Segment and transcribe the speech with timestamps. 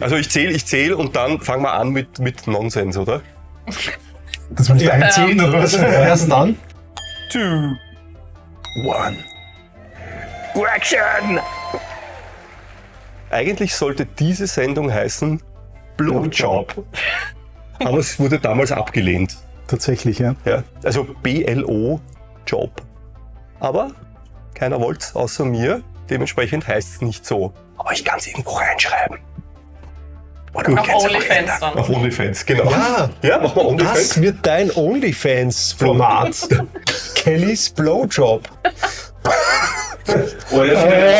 [0.00, 3.20] Also ich zähle, ich zähle und dann fangen wir an mit, mit Nonsens, oder?
[4.50, 5.74] Das musst du einzählen oder was?
[5.74, 6.56] Erst dann.
[7.32, 7.74] Two,
[8.84, 9.16] one.
[10.74, 11.40] Action!
[13.30, 15.42] Eigentlich sollte diese Sendung heißen
[15.96, 16.84] Blowjob.
[17.80, 19.36] Aber es wurde damals abgelehnt.
[19.66, 20.34] Tatsächlich, ja.
[20.44, 22.00] Ja, also BLO
[22.46, 22.70] Job.
[23.60, 23.90] Aber
[24.58, 25.82] keiner wollte es außer mir.
[26.10, 27.52] Dementsprechend heißt es nicht so.
[27.76, 29.18] Aber ich kann es irgendwo reinschreiben.
[30.54, 31.74] Oder man Auf OnlyFans dann.
[31.78, 32.70] Auf OnlyFans, genau.
[32.70, 33.98] Ja, Ja, mach mal OnlyFans.
[34.08, 36.48] das wird dein OnlyFans-Format.
[37.14, 38.48] Kellys Blowjob.
[40.50, 40.74] Oder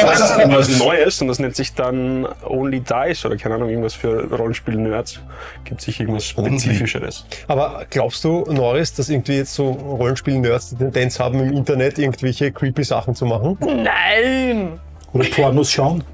[0.05, 4.25] was, was Neues und das nennt sich dann Only Dice oder keine Ahnung, irgendwas für
[4.33, 5.21] Rollenspiel-Nerds.
[5.65, 7.27] Gibt sich irgendwas Spezifischeres.
[7.47, 12.53] Aber glaubst du, Norris, dass irgendwie jetzt so Rollenspiel-Nerds die Tendenz haben, im Internet irgendwelche
[12.53, 13.59] creepy Sachen zu machen?
[13.61, 14.79] Nein!
[15.13, 16.05] Oder Pornos schauen.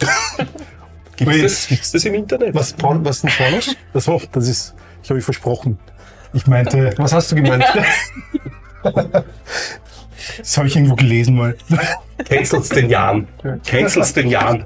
[1.16, 2.54] Gibt es das, gibt's das im Internet?
[2.54, 3.76] Was, Porn, was sind Pornos?
[3.92, 5.78] Das, war, das ist, ich habe ich versprochen.
[6.32, 7.64] Ich meinte, Was hast du gemeint?
[10.38, 11.56] das habe ich irgendwo gelesen mal.
[12.28, 13.28] Cancel's den Jahren.
[13.66, 14.64] Cancel's den Jahren.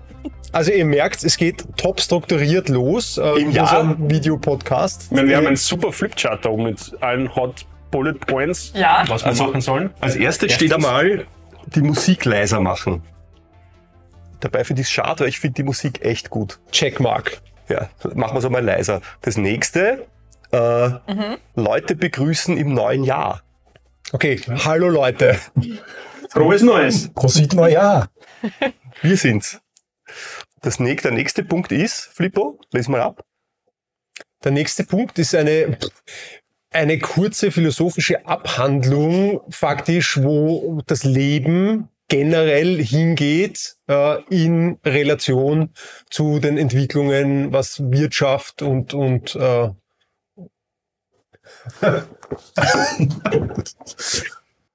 [0.53, 3.81] Also ihr merkt, es geht top strukturiert los äh, Im in Jahr?
[3.81, 5.11] unserem Videopodcast.
[5.11, 9.05] Wir haben einen super Flipchart da oben mit allen Hot Bullet Points, Ja.
[9.09, 9.91] was wir Also- machen sollen.
[10.01, 11.27] Als erstes steht einmal
[11.67, 13.03] die Musik leiser machen.
[14.41, 16.59] Dabei finde ich es schade, weil ich finde die Musik echt gut.
[16.71, 17.41] Checkmark.
[17.69, 19.01] Ja, machen wir es einmal leiser.
[19.23, 20.07] Das nächste,
[20.53, 20.91] äh,
[21.57, 23.43] Leute begrüßen im neuen Jahr.
[24.13, 25.37] Okay, hallo Leute.
[26.31, 27.13] Frohes Neues!
[27.13, 28.09] Prosit Neujahr.
[29.03, 29.61] Wir sind's.
[30.63, 33.25] Das nächste, der nächste Punkt ist, Flippo, les mal ab.
[34.45, 35.77] Der nächste Punkt ist eine,
[36.71, 45.75] eine kurze philosophische Abhandlung, faktisch, wo das Leben generell hingeht äh, in Relation
[46.11, 49.71] zu den Entwicklungen, was Wirtschaft und, und äh,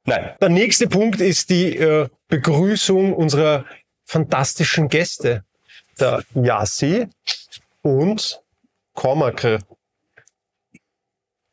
[0.06, 3.66] Nein, der nächste Punkt ist die äh, Begrüßung unserer
[4.06, 5.44] fantastischen Gäste,
[6.00, 7.08] der Yassi
[7.82, 8.42] und
[8.94, 9.60] Kormakre.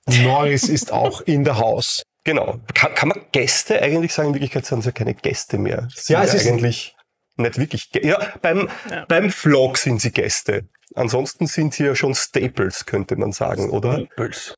[0.06, 2.03] Norris ist auch in der Haus.
[2.25, 2.59] genau.
[2.75, 4.28] Kann, kann man Gäste eigentlich sagen?
[4.28, 5.88] In Wirklichkeit sind es ja keine Gäste mehr.
[5.94, 6.97] Sie Ja, sind es ist- eigentlich
[7.36, 7.82] nicht wirklich.
[7.92, 8.69] Gä- Ja, beim,
[9.06, 10.66] beim Vlog sind sie Gäste.
[10.94, 13.98] Ansonsten sind sie ja schon Staples, könnte man sagen, oder?
[14.06, 14.54] Staples?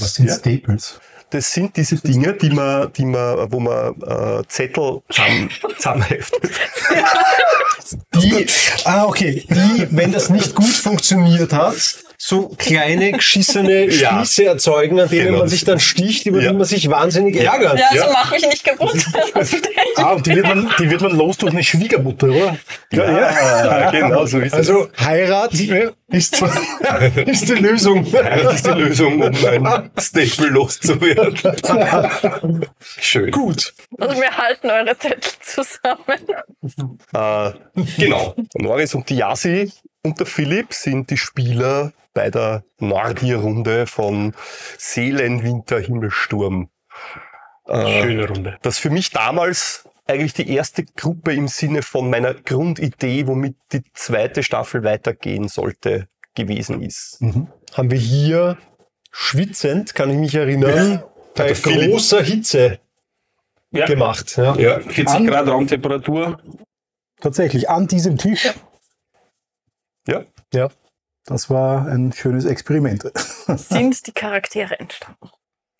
[0.00, 1.00] Was sind Staples?
[1.30, 6.50] Das sind diese Dinge, die man, die man, wo man äh, Zettel zusammen, zusammenheftet.
[8.14, 8.46] Die,
[8.84, 9.46] ah, okay.
[9.48, 11.74] Die, wenn das nicht gut funktioniert hat,
[12.24, 14.18] so kleine geschissene Ja.
[14.18, 15.38] Spieße erzeugen, an denen Genau.
[15.40, 16.52] man sich dann sticht, über Ja.
[16.52, 17.76] die man sich wahnsinnig ärgert.
[17.80, 18.06] Ja, Ja.
[18.06, 18.94] so mach mich nicht kaputt.
[19.96, 22.56] Ah, und die wird man, die wird man los durch eine Schwiegermutter, oder?
[22.92, 24.54] Ja, genau so ist es.
[24.54, 26.42] Also Heirat ist,
[27.26, 28.06] ist die Lösung.
[28.10, 32.66] Das ist die Lösung, um ein Staple loszuwerden.
[32.98, 33.30] Schön.
[33.32, 33.74] Gut.
[33.98, 36.98] Also wir halten eure Zettel zusammen.
[37.12, 37.50] Äh,
[37.98, 38.34] genau.
[38.54, 39.70] Norris und die Yasi
[40.02, 44.34] und der Philipp sind die Spieler bei der Nordir-Runde von
[44.78, 46.68] Seelenwinter Himmelsturm.
[47.66, 48.58] Äh, Schöne Runde.
[48.62, 53.82] das für mich damals eigentlich die erste Gruppe im Sinne von meiner Grundidee, womit die
[53.94, 57.20] zweite Staffel weitergehen sollte, gewesen ist.
[57.72, 58.58] Haben wir hier
[59.10, 61.02] schwitzend, kann ich mich erinnern,
[61.34, 61.92] bei der Philipp.
[61.92, 62.80] großer Hitze
[63.70, 64.36] Ja, gemacht.
[64.36, 64.56] Ja.
[64.56, 66.42] Ja, 40 An- Grad Raumtemperatur.
[67.20, 68.52] Tatsächlich, an diesem Tisch.
[70.08, 70.24] ja.
[70.52, 70.68] ja.
[71.26, 73.10] Das war ein schönes Experiment.
[73.56, 75.30] Sind die Charaktere entstanden?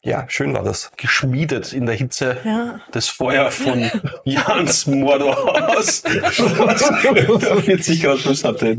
[0.05, 0.91] ja, schön war das.
[0.97, 2.81] geschmiedet in der Hitze Ja.
[2.93, 3.89] des Feuer von
[4.25, 6.03] Jans Mordorhaus.
[7.65, 8.73] 40 Grad plus hatte.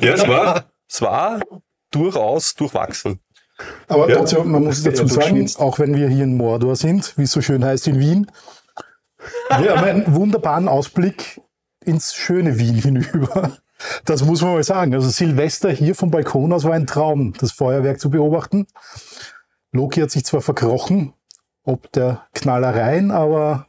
[0.00, 1.40] Ja, es war, es war
[1.90, 3.20] durchaus durchwachsen.
[3.88, 4.16] Aber Ja.
[4.16, 7.40] trotzdem, man muss dazu sagen, auch wenn wir hier in Mordor sind, wie es so
[7.40, 8.30] schön heißt in Wien,
[9.58, 11.40] wir haben einen wunderbaren Ausblick
[11.84, 13.56] ins schöne Wien hinüber.
[14.04, 14.94] Das muss man mal sagen.
[14.94, 18.66] Also Silvester hier vom Balkon aus war ein Traum, das Feuerwerk zu beobachten.
[19.72, 21.12] Loki hat sich zwar verkrochen,
[21.64, 23.66] ob der Knallereien, aber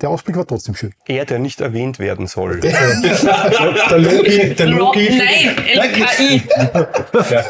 [0.00, 0.92] der Ausblick war trotzdem schön.
[1.06, 2.60] Er, der nicht erwähnt werden soll.
[2.60, 5.08] Der Loki, der Loki.
[5.10, 6.42] Nein, LKI.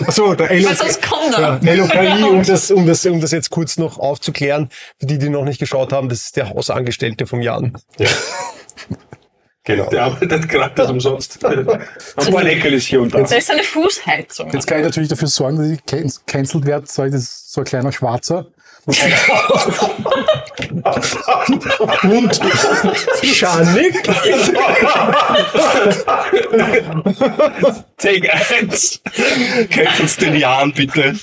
[0.06, 0.74] Achso, der Weil LOK.
[0.76, 1.76] sonst kommt Ja, er.
[1.76, 4.68] LOKI, um das, um, das, um das jetzt kurz noch aufzuklären,
[5.00, 7.76] für die, die noch nicht geschaut haben, das ist der Hausangestellte vom Jan.
[9.66, 9.90] Genau.
[9.90, 11.44] Der arbeitet gratis umsonst.
[11.44, 13.22] Ein paar Leckerlis hier und da.
[13.22, 14.50] Da ist eine Fußheizung.
[14.52, 17.64] Jetzt kann ich natürlich dafür sorgen, dass ich can- cancelled werde, das ist so ein
[17.64, 18.46] kleiner Schwarzer.
[22.04, 22.40] Und
[23.24, 24.04] Schanik?
[27.98, 29.00] Take eins.
[29.72, 31.14] Könnt uns den Jahren bitte.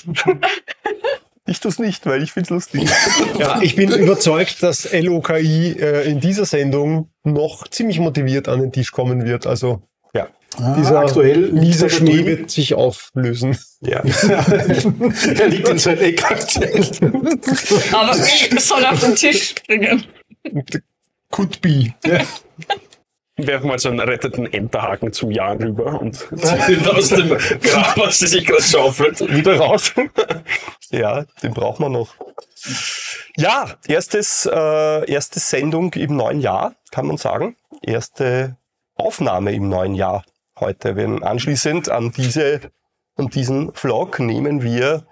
[1.46, 2.90] Ich tu's nicht, weil ich find's lustig.
[3.38, 8.72] Ja, ich bin überzeugt, dass LOKI äh, in dieser Sendung noch ziemlich motiviert an den
[8.72, 9.46] Tisch kommen wird.
[9.48, 9.82] Also
[10.14, 10.28] Ja.
[10.56, 13.58] Ah, dieser aktuell miese liegt er Schnee wird sich auflösen.
[13.82, 14.04] Ja.
[14.04, 16.86] er liegt in seinem Eck aktuell.
[17.92, 20.06] Aber es soll auf den Tisch springen.
[21.30, 21.94] Could be.
[23.36, 27.98] Werfen mal so einen retteten Enterhaken zum Jahr rüber und ziehen ihn aus dem Grab,
[27.98, 29.94] was sie sich gerade schaufelt, wieder raus.
[30.92, 32.14] Ja, den braucht man noch.
[33.36, 37.56] Ja, erstes, äh, erste Sendung im neuen Jahr, kann man sagen.
[37.82, 38.58] Erste
[38.94, 40.24] Aufnahme im neuen Jahr
[40.60, 40.96] heute.
[40.96, 42.62] Wenn anschließend an diese,
[43.16, 45.08] an diesen Vlog nehmen wir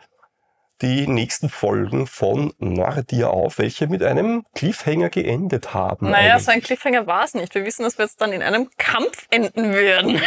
[0.82, 6.10] die nächsten Folgen von Nordia auf, welche mit einem Cliffhanger geendet haben.
[6.10, 6.46] Naja, Eigentlich.
[6.46, 7.54] so ein Cliffhanger war es nicht.
[7.56, 10.22] Wir wissen, dass wir jetzt dann in einem Kampf enden werden.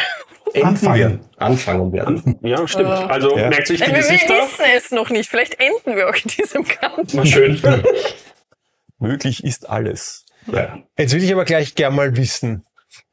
[0.53, 0.99] Enden Anfangen.
[1.01, 1.21] werden.
[1.39, 2.39] Anfangen werden.
[2.43, 2.89] Ja, stimmt.
[2.89, 3.49] Also Ja.
[3.49, 4.35] merkt sich die wir, wir Gesichter.
[4.35, 5.29] wissen es noch nicht.
[5.29, 7.13] Vielleicht enden wir auch in diesem Kampf.
[7.15, 7.61] Mal schön.
[8.99, 10.25] Möglich ist alles.
[10.47, 10.79] Ja.
[10.99, 12.65] Jetzt will ich aber gleich gern mal wissen,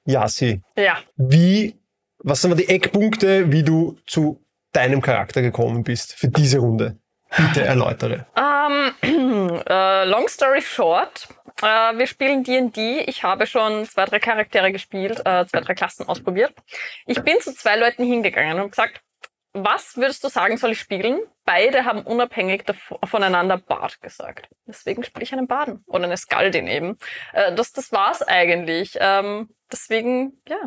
[0.05, 0.97] Yasi, Ja.
[1.15, 1.79] wie,
[2.19, 4.43] was sind die Eckpunkte, wie du zu
[4.73, 6.97] deinem Charakter gekommen bist für diese Runde?
[7.37, 8.25] Bitte erläutere.
[8.35, 8.91] Ähm,
[9.69, 11.29] äh, long story short,
[11.61, 13.01] äh, wir spielen D&D.
[13.01, 16.53] Ich habe schon zwei, drei Charaktere gespielt, äh, zwei, drei Klassen ausprobiert.
[17.05, 19.01] Ich bin zu zwei Leuten hingegangen und gesagt,
[19.53, 21.19] was würdest du sagen, soll ich spielen?
[21.43, 22.63] Beide haben unabhängig
[23.03, 24.47] voneinander Bard gesagt.
[24.65, 26.97] Deswegen spiele ich einen Baden oder eine Skaldin eben.
[27.33, 28.97] Äh, das, das war's eigentlich.
[28.99, 30.57] Ähm, deswegen, ja,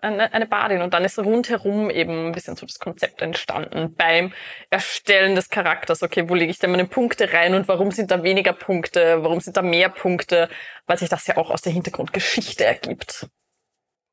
[0.00, 0.82] eine, eine Badin.
[0.82, 4.32] Und dann ist rundherum eben ein bisschen so das Konzept entstanden beim
[4.70, 6.02] Erstellen des Charakters.
[6.02, 9.22] Okay, wo lege ich denn meine Punkte rein und warum sind da weniger Punkte?
[9.22, 10.48] Warum sind da mehr Punkte?
[10.86, 13.28] Weil sich das ja auch aus der Hintergrundgeschichte ergibt.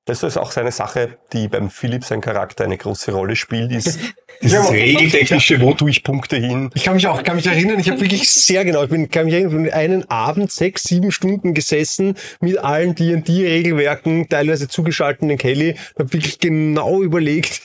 [0.08, 4.00] Das ist auch seine Sache, die beim Philipp sein Charakter eine große Rolle spielt, ist
[4.42, 6.70] dieses regeltechnische, wo tue ich Punkte hin.
[6.76, 9.26] Ich kann mich auch kann mich erinnern, ich habe wirklich sehr genau, ich bin, kann
[9.26, 15.38] mich erinnern, ich bin einen Abend sechs, sieben Stunden gesessen mit allen D&D-Regelwerken, teilweise zugeschalteten
[15.38, 17.64] Kelly, habe wirklich genau überlegt.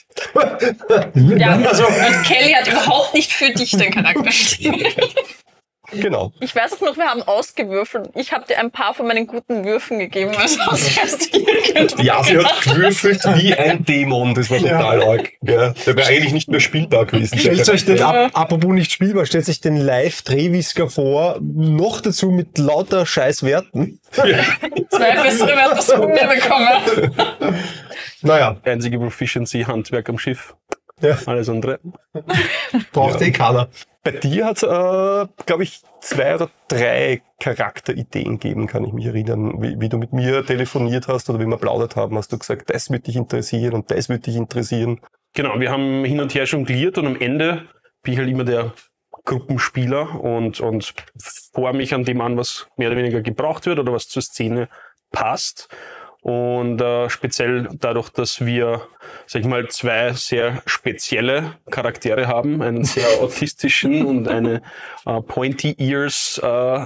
[1.15, 1.85] Ja, also
[2.25, 4.83] Kelly hat überhaupt nicht für dich den Charakter stehen.
[6.01, 6.31] Genau.
[6.39, 8.09] Ich weiß auch noch, wir haben ausgewürfelt.
[8.15, 10.59] Ich habe dir ein paar von meinen guten Würfen gegeben, also
[12.01, 15.31] Ja, sie hat gewürfelt wie ein Dämon, das war total arg.
[15.41, 17.37] Ja, der wäre eigentlich nicht mehr spielbar gewesen.
[17.37, 22.57] Stellt euch den, ap apropos nicht spielbar, stellt sich den Live-Drehwisker vor, noch dazu mit
[22.57, 23.99] lauter Scheißwerten.
[24.11, 27.63] zwei bessere Werte von mir bekommen.
[28.21, 30.55] Naja, Einzige Proficiency, Handwerk am Schiff.
[31.01, 31.17] Ja.
[31.25, 31.79] Alles andere.
[32.93, 33.69] braucht eh keiner.
[34.03, 39.05] Bei dir hat es, äh, glaube ich, zwei oder drei Charakterideen gegeben, kann ich mich
[39.05, 39.61] erinnern.
[39.61, 42.69] Wie, wie du mit mir telefoniert hast oder wie wir plaudert haben, hast du gesagt,
[42.69, 44.99] das würde dich interessieren und das würde dich interessieren.
[45.33, 47.65] Genau, wir haben hin und her jongliert und am Ende
[48.03, 48.73] bin ich halt immer der
[49.23, 50.93] Gruppenspieler und, und
[51.53, 54.67] vor mich an dem an, was mehr oder weniger gebraucht wird oder was zur Szene
[55.11, 55.69] passt.
[56.23, 58.87] Und äh, speziell dadurch, dass wir,
[59.27, 64.61] sag ich mal, zwei sehr spezielle Charaktere haben, einen sehr autistischen und eine
[65.05, 66.85] äh, Pointy Ears äh,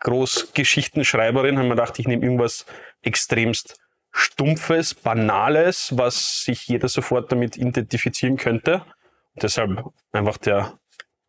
[0.00, 2.66] Großgeschichtenschreiberin, haben wir gedacht, ich nehme irgendwas
[3.02, 3.78] extremst
[4.10, 8.84] Stumpfes, Banales, was sich jeder sofort damit identifizieren könnte.
[9.34, 10.72] Und deshalb einfach der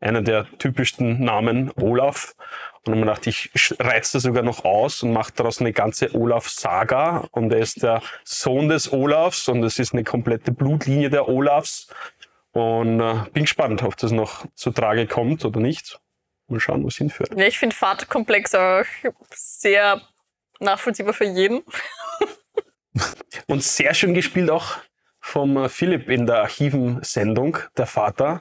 [0.05, 2.35] einer der typischsten Namen Olaf.
[2.77, 5.74] Und dann haben wir gedacht, ich reiz das sogar noch aus und mache daraus eine
[5.74, 7.27] ganze Olaf-Saga.
[7.31, 11.88] Und er ist der Sohn des Olafs und es ist eine komplette Blutlinie der Olafs.
[12.51, 16.00] Und äh, bin gespannt, ob das noch zu Trage kommt oder nicht.
[16.47, 17.31] Mal schauen, wo es hinführt.
[17.35, 18.83] Ja, ich finde Vaterkomplex auch
[19.33, 20.01] sehr
[20.59, 21.63] nachvollziehbar für jeden.
[23.47, 24.77] Und sehr schön gespielt auch
[25.19, 28.39] vom äh, Philipp in der Archiven-Sendung, der Vater.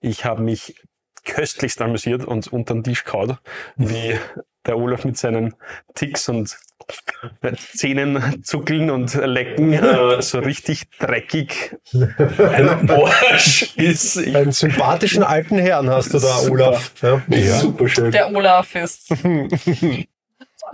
[0.00, 0.76] Ich habe mich
[1.24, 3.36] köstlichst amüsiert und unter den Tisch kaut,
[3.76, 4.18] wie
[4.66, 5.54] der Olaf mit seinen
[5.94, 6.56] Ticks und
[7.74, 14.18] Zähnen zuckeln und lecken äh, so richtig dreckig ein Arsch ist.
[14.18, 16.52] Einen sympathischen alten Herrn hast du da, Super.
[16.52, 16.92] Olaf.
[17.28, 17.58] Ja.
[17.58, 18.10] Super schön.
[18.10, 19.10] Der Olaf ist.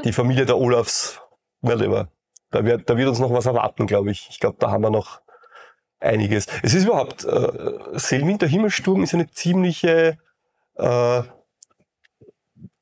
[0.04, 1.20] Die Familie der Olafs,
[1.60, 2.08] whatever.
[2.50, 4.28] Da wird, da wird uns noch was erwarten, glaube ich.
[4.30, 5.20] Ich glaube, da haben wir noch
[6.00, 6.46] einiges.
[6.62, 7.48] Es ist überhaupt, äh,
[7.94, 10.18] Seelwinter Himmelsturm ist eine ziemliche,
[10.78, 11.22] äh,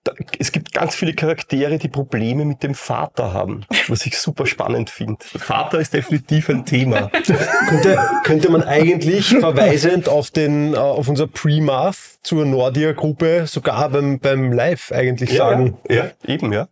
[0.04, 4.46] da, es gibt ganz viele Charaktere, die Probleme mit dem Vater haben, was ich super
[4.46, 5.24] spannend finde.
[5.24, 7.08] Vater ist definitiv ein Thema.
[7.68, 14.20] Könnte, könnte man eigentlich verweisend auf, den, äh, auf unser Pre-Math zur Nordia-Gruppe sogar beim,
[14.20, 15.78] beim Live eigentlich sagen.
[15.88, 16.68] Ja, ja, eben, ja.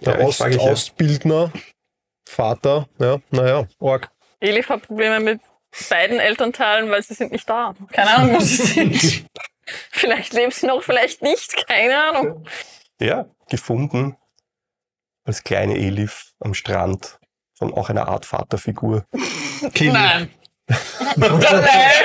[0.00, 0.62] Der Ja, Ost, ich ja.
[0.62, 1.52] Ostbildner,
[2.28, 4.10] Vater, ja, naja, Org.
[4.40, 5.40] Elif hat Probleme mit
[5.88, 7.74] beiden Elternteilen, weil sie sind nicht da.
[7.92, 9.24] Keine Ahnung, wo sie sind.
[9.90, 11.66] vielleicht leben sie noch, vielleicht nicht.
[11.66, 12.46] Keine Ahnung.
[13.00, 14.16] Ja, gefunden
[15.24, 17.18] als kleine Elif am Strand
[17.54, 19.04] von auch einer Art Vaterfigur.
[19.80, 20.30] Nein.
[21.16, 21.30] Nein,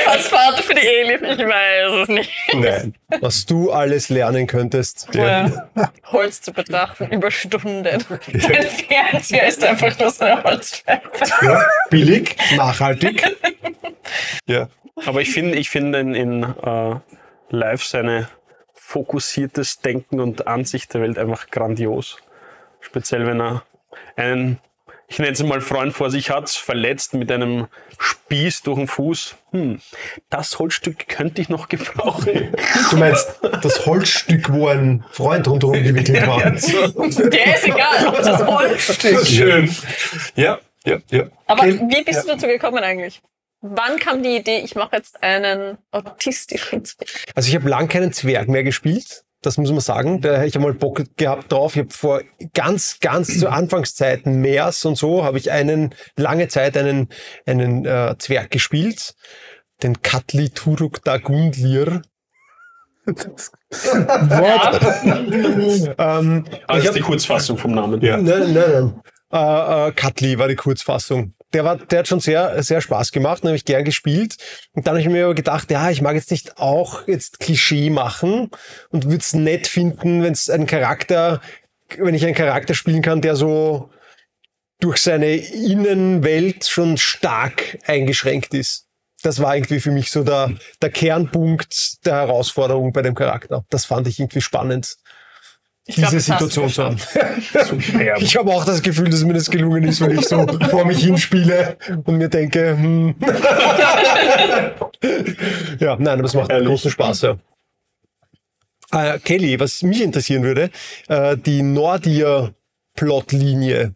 [0.08, 2.32] als Vater für die Elif, ich weiß es nicht.
[2.54, 2.96] Nein.
[3.22, 5.08] Was du alles lernen könntest.
[5.14, 5.70] Ja.
[6.12, 7.84] Holz zu betrachten über Stunden.
[7.84, 11.10] Dein Fernseher ist einfach nur so eine Holzscheibe.
[11.90, 13.24] Billig, nachhaltig.
[14.48, 14.70] Ja.
[15.06, 16.96] Aber ich finde, ich finde in, in äh,
[17.50, 18.28] Live seine
[18.74, 22.18] fokussiertes Denken und Ansicht der Welt einfach grandios.
[22.80, 23.64] Speziell wenn er
[24.16, 24.60] einen,
[25.08, 29.36] ich nenne es mal Freund vor sich hat, verletzt mit einem Spieß durch den Fuß.
[29.52, 29.82] Hm,
[30.30, 32.54] das Holzstück könnte ich noch gebrauchen.
[32.92, 36.40] Du meinst das Holzstück, wo ein Freund rundherum gewickelt war.
[36.40, 39.26] Der ist egal, ob das Holzstück.
[39.26, 39.76] Schön.
[40.36, 41.24] Ja, ja, ja.
[41.46, 43.22] Aber wie bist du dazu gekommen eigentlich?
[43.62, 47.10] Wann kam die Idee, ich mache jetzt einen autistischen Zwerg?
[47.36, 49.24] Also ich habe lang keinen Zwerg mehr gespielt.
[49.42, 50.22] Das muss man sagen.
[50.22, 51.76] Da hätte ich einmal Bock gehabt drauf.
[51.76, 52.22] Ich habe vor
[52.54, 57.10] ganz, ganz zu Anfangszeiten Meers und so habe ich einen lange Zeit einen
[57.46, 59.16] einen äh, Zwerg gespielt,
[59.84, 62.02] den Katli Turuk Dagundlir.
[63.08, 63.16] ähm,
[66.68, 68.02] Also ich ist hab- die Kurzfassung vom Namen.
[68.02, 68.18] Ja.
[68.18, 69.02] Nein, nein, nein.
[69.32, 71.34] Äh, äh, Katli war die Kurzfassung.
[71.54, 74.38] Der, war, der hat schon sehr, sehr Spaß gemacht, den habe ich gern gespielt.
[74.74, 77.90] Und dann habe ich mir aber gedacht, ja, ich mag jetzt nicht auch jetzt Klischee
[77.90, 78.52] machen
[78.90, 81.42] und würde es nett finden, wenn es ein Charakter,
[81.98, 83.92] wenn ich einen Charakter spielen kann, der so
[84.80, 88.86] durch seine Innenwelt schon stark eingeschränkt ist.
[89.24, 90.52] Das war irgendwie für mich so der,
[90.82, 93.66] der Kernpunkt der Herausforderung bei dem Charakter.
[93.70, 94.98] Das fand ich irgendwie spannend,
[95.88, 96.98] diese du Situation zu haben.
[96.98, 98.22] Superb.
[98.22, 101.00] Ich habe auch das Gefühl, dass mir das gelungen ist, wenn ich so vor mich
[101.00, 103.16] hinspiele und mir denke, hm.
[105.80, 106.68] ja, nein, aber es macht Ehrlich.
[106.68, 107.22] großen Spaß.
[107.22, 107.38] Ja.
[108.92, 110.72] Äh, Kelly, was mich interessieren würde,
[111.08, 113.94] äh, die Nordir-Plotlinie,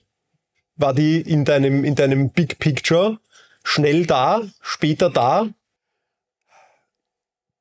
[0.75, 3.17] war die in deinem, in deinem Big Picture
[3.63, 5.47] schnell da, später da?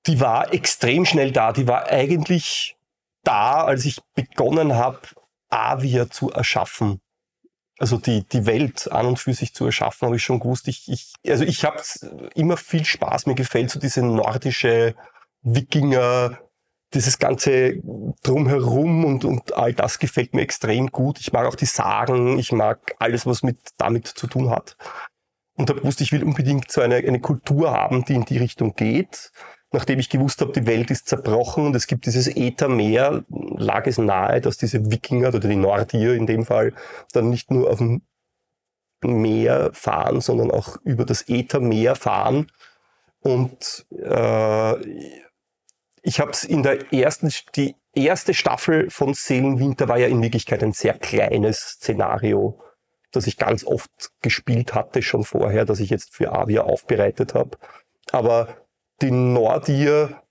[0.07, 1.53] Die war extrem schnell da.
[1.53, 2.75] Die war eigentlich
[3.23, 5.01] da, als ich begonnen habe,
[5.49, 7.01] Avia zu erschaffen.
[7.79, 10.69] Also die, die Welt an und für sich zu erschaffen, habe ich schon gewusst.
[10.69, 11.81] Ich, ich, also ich habe
[12.35, 13.27] immer viel Spaß.
[13.27, 14.95] Mir gefällt so diese nordische
[15.43, 16.39] Wikinger,
[16.93, 17.81] dieses ganze
[18.23, 21.21] drumherum und, und all das gefällt mir extrem gut.
[21.21, 24.77] Ich mag auch die Sagen, ich mag alles, was mit damit zu tun hat.
[25.57, 28.75] Und habe gewusst, ich will unbedingt so eine, eine Kultur haben, die in die Richtung
[28.75, 29.31] geht.
[29.73, 33.99] Nachdem ich gewusst habe, die Welt ist zerbrochen und es gibt dieses Äthermeer, lag es
[33.99, 36.75] nahe, dass diese Wikinger oder die Nordier in dem Fall
[37.13, 38.03] dann nicht nur auf dem
[39.03, 42.51] Meer fahren, sondern auch über das Äthermeer fahren.
[43.21, 44.75] Und äh,
[46.03, 50.63] ich habe es in der ersten, die erste Staffel von Seelenwinter war ja in Wirklichkeit
[50.63, 52.61] ein sehr kleines Szenario,
[53.13, 57.59] das ich ganz oft gespielt hatte schon vorher, das ich jetzt für Avia aufbereitet habe.
[58.13, 58.57] Aber
[59.03, 60.23] die Nordir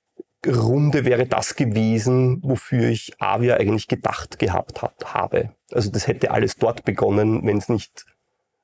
[0.47, 5.53] Runde wäre das gewesen, wofür ich Avia eigentlich gedacht gehabt hat, habe.
[5.71, 8.05] Also das hätte alles dort begonnen, wenn es nicht,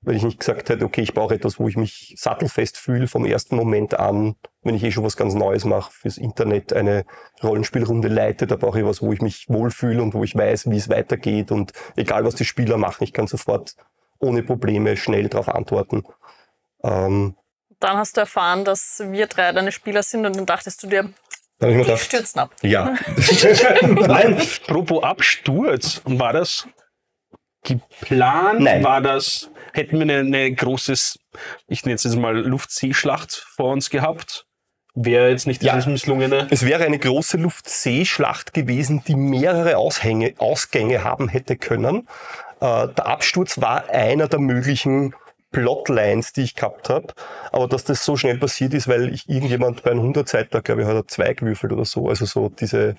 [0.02, 3.26] wenn ich nicht gesagt hätte, okay, ich brauche etwas, wo ich mich sattelfest fühle vom
[3.26, 7.06] ersten Moment an, wenn ich eh schon was ganz Neues mache, fürs Internet eine
[7.44, 10.78] Rollenspielrunde leite, da brauche ich was, wo ich mich wohlfühle und wo ich weiß, wie
[10.78, 13.76] es weitergeht und egal was die Spieler machen, ich kann sofort
[14.20, 16.04] ohne Probleme schnell darauf antworten.
[16.84, 17.36] Ähm,
[17.80, 21.10] Dann hast du erfahren, dass wir drei deine Spieler sind und dann dachtest du dir,
[21.60, 22.52] dann ich mir gedacht, stürzen ab.
[22.62, 22.96] ja,
[23.82, 26.68] Nein, apropos Absturz, war das
[27.64, 28.62] geplant?
[28.62, 28.84] Nein.
[28.84, 31.20] War das, hätten wir eine, eine großes,
[31.68, 34.46] ich nenne es jetzt mal Luft-See-Schlacht vor uns gehabt?
[34.94, 35.74] Wäre jetzt nicht Ja.
[35.74, 36.48] dieses misslungene?
[36.52, 42.08] Es wäre eine große Luft-See-Schlacht gewesen, die mehrere Aushänge, Ausgänge haben hätte können.
[42.62, 45.14] Äh, der Absturz war einer der möglichen
[45.56, 47.14] Plotlines, die ich gehabt habe.
[47.52, 50.88] Aber dass das so schnell passiert ist, weil ich irgendjemand bei einem 100-Seitler, glaube ich,
[50.88, 52.10] hat er zwei gewürfelt oder so.
[52.10, 52.96] Also so diese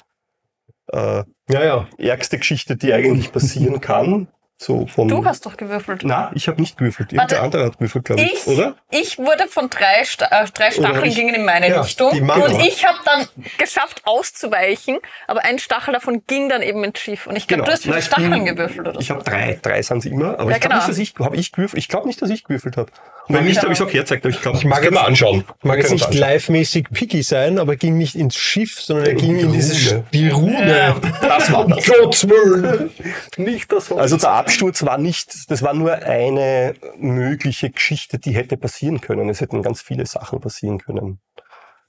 [0.89, 1.89] äh, Ja, ja.
[1.99, 4.29] ärgste Geschichte, die eigentlich passieren kann.
[4.59, 6.01] So von, Du hast doch gewürfelt.
[6.05, 7.13] Na, ich habe nicht gewürfelt.
[7.13, 8.33] Irgendein anderer hat gewürfelt, glaube ich.
[8.33, 8.75] Ich, Oder?
[8.91, 12.61] ich wurde von drei, äh, drei hab Stacheln ich- gingen in meine Ja, Richtung und
[12.63, 17.37] ich habe dann geschafft auszuweichen, aber ein Stachel davon ging dann eben ins Schiff und
[17.37, 17.67] ich glaube, Genau.
[17.67, 19.15] du hast fünf ich bin- Stacheln gewürfelt oder Ich so.
[19.15, 19.59] habe drei.
[19.61, 20.39] Drei sind es immer.
[20.41, 20.77] Aber Ja, ich glaube genau.
[20.77, 21.79] nicht, dass ich, habe ich gewürfelt.
[21.79, 22.91] Ich glaube nicht, dass ich gewürfelt habe.
[23.29, 24.25] Und wenn nicht, habe ich es auch hergezeigt.
[24.25, 25.45] Aber ich glaube, Ich mag das jetzt- anschauen.
[25.63, 29.39] Mag jetzt nicht live-mäßig picky sein, aber er ging nicht ins Schiff, sondern er ging
[29.39, 30.05] in die diese Rune.
[30.13, 31.01] die Rune.
[31.21, 32.91] Das war Gottes Willen.
[33.37, 33.91] nicht das.
[33.91, 39.29] Also der Absturz war nicht, das war nur eine mögliche Geschichte, die hätte passieren können.
[39.29, 41.21] Es hätten ganz viele Sachen passieren können.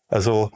[0.08, 0.52] Also,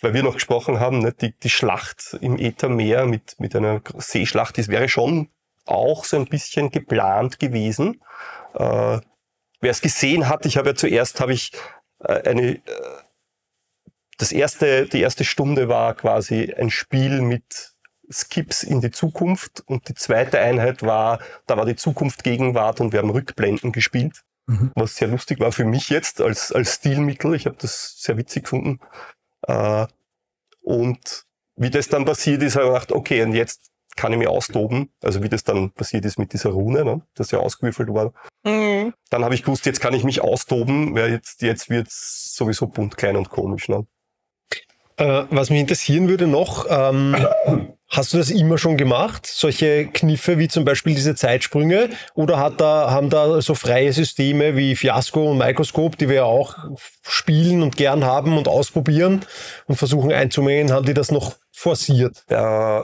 [0.00, 4.58] weil wir noch gesprochen haben, ne, die, die Schlacht im Äthermeer mit, mit einer Seeschlacht,
[4.58, 5.28] das wäre schon
[5.66, 8.00] auch so ein bisschen geplant gewesen.
[8.54, 8.98] Äh,
[9.64, 11.52] Wer es gesehen hat, ich habe ja zuerst habe ich
[12.00, 12.60] äh, eine äh,
[14.18, 17.72] das erste, die erste Stunde war quasi ein Spiel mit
[18.12, 22.92] Skips in die Zukunft und die zweite Einheit war, da war die Zukunft Gegenwart und
[22.92, 24.22] wir haben Rückblenden gespielt,
[24.74, 27.34] was sehr lustig war für mich jetzt als, als Stilmittel.
[27.34, 28.80] Ich habe das sehr witzig gefunden.
[29.48, 29.86] Äh,
[30.60, 31.24] und
[31.56, 34.90] wie das dann passiert ist, habe ich gedacht, okay, und jetzt kann ich mich austoben.
[35.02, 38.12] Also wie das dann passiert ist mit dieser Rune, ne, das ja ausgewürfelt war.
[38.44, 38.94] Mhm.
[39.10, 42.96] Dann habe ich gewusst, jetzt kann ich mich austoben, weil jetzt, jetzt wird's sowieso bunt,
[42.96, 43.68] klein und komisch.
[43.68, 43.86] Ne?
[44.96, 47.16] Äh, was mich interessieren würde noch, ähm,
[47.88, 49.26] hast du das immer schon gemacht?
[49.26, 51.90] Solche Kniffe wie zum Beispiel diese Zeitsprünge?
[52.14, 56.24] Oder hat da, haben da so freie Systeme wie Fiasco und Microscope, die wir ja
[56.24, 56.56] auch
[57.02, 59.24] spielen und gern haben und ausprobieren
[59.66, 62.24] und versuchen einzumengen, haben die das noch forciert?
[62.28, 62.80] äh,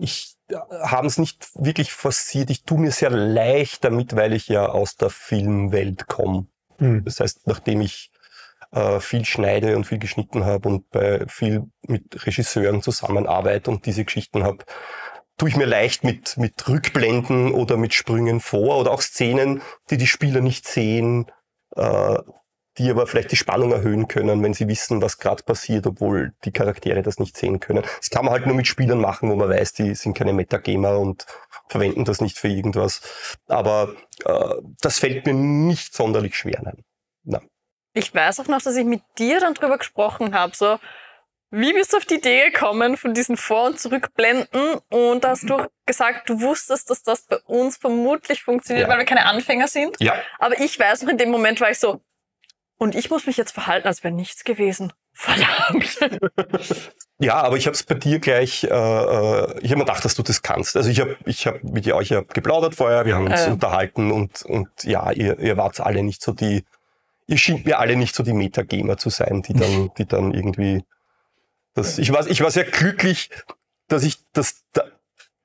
[0.00, 0.35] ich
[0.82, 2.50] haben es nicht wirklich forciert.
[2.50, 6.46] Ich tue mir sehr leicht damit, weil ich ja aus der Filmwelt komme.
[6.78, 7.04] Hm.
[7.04, 8.10] Das heißt, nachdem ich
[8.72, 14.04] äh, viel schneide und viel geschnitten habe und bei viel mit Regisseuren zusammenarbeite und diese
[14.04, 14.64] Geschichten habe,
[15.36, 19.96] tue ich mir leicht mit, mit Rückblenden oder mit Sprüngen vor oder auch Szenen, die
[19.96, 21.30] die Spieler nicht sehen,
[21.74, 22.18] äh,
[22.78, 26.52] die aber vielleicht die Spannung erhöhen können, wenn sie wissen, was gerade passiert, obwohl die
[26.52, 27.82] Charaktere das nicht sehen können.
[27.98, 30.98] Das kann man halt nur mit Spielern machen, wo man weiß, die sind keine Metagamer
[30.98, 31.26] und
[31.68, 33.00] verwenden das nicht für irgendwas.
[33.48, 36.60] Aber äh, das fällt mir nicht sonderlich schwer.
[36.62, 36.82] Nein.
[37.24, 37.48] Nein.
[37.92, 40.78] Ich weiß auch noch, dass ich mit dir dann drüber gesprochen habe, so,
[41.50, 44.74] wie bist du auf die Idee gekommen von diesen Vor- und Zurückblenden?
[44.90, 48.92] Und da hast du gesagt, du wusstest, dass das bei uns vermutlich funktioniert, Ja.
[48.92, 49.96] weil wir keine Anfänger sind.
[50.00, 52.02] Ja, Aber ich weiß noch, in dem Moment war ich so,
[52.78, 54.92] und ich muss mich jetzt verhalten, als wäre nichts gewesen.
[55.12, 55.98] Verdammt.
[57.18, 60.14] Ja, aber ich habe es bei dir gleich, äh, äh, ich habe mir gedacht, dass
[60.16, 60.76] du das kannst.
[60.76, 63.52] Also ich habe ich hab mit euch ja geplaudert vorher, wir haben uns Äh.
[63.52, 66.66] unterhalten und, und ja, ihr, ihr wart alle nicht so die,
[67.26, 70.84] ihr schien mir alle nicht so die Metagamer zu sein, die dann, die dann irgendwie,
[71.72, 73.30] das, ich, war, ich war sehr glücklich,
[73.88, 74.92] dass ich, dass der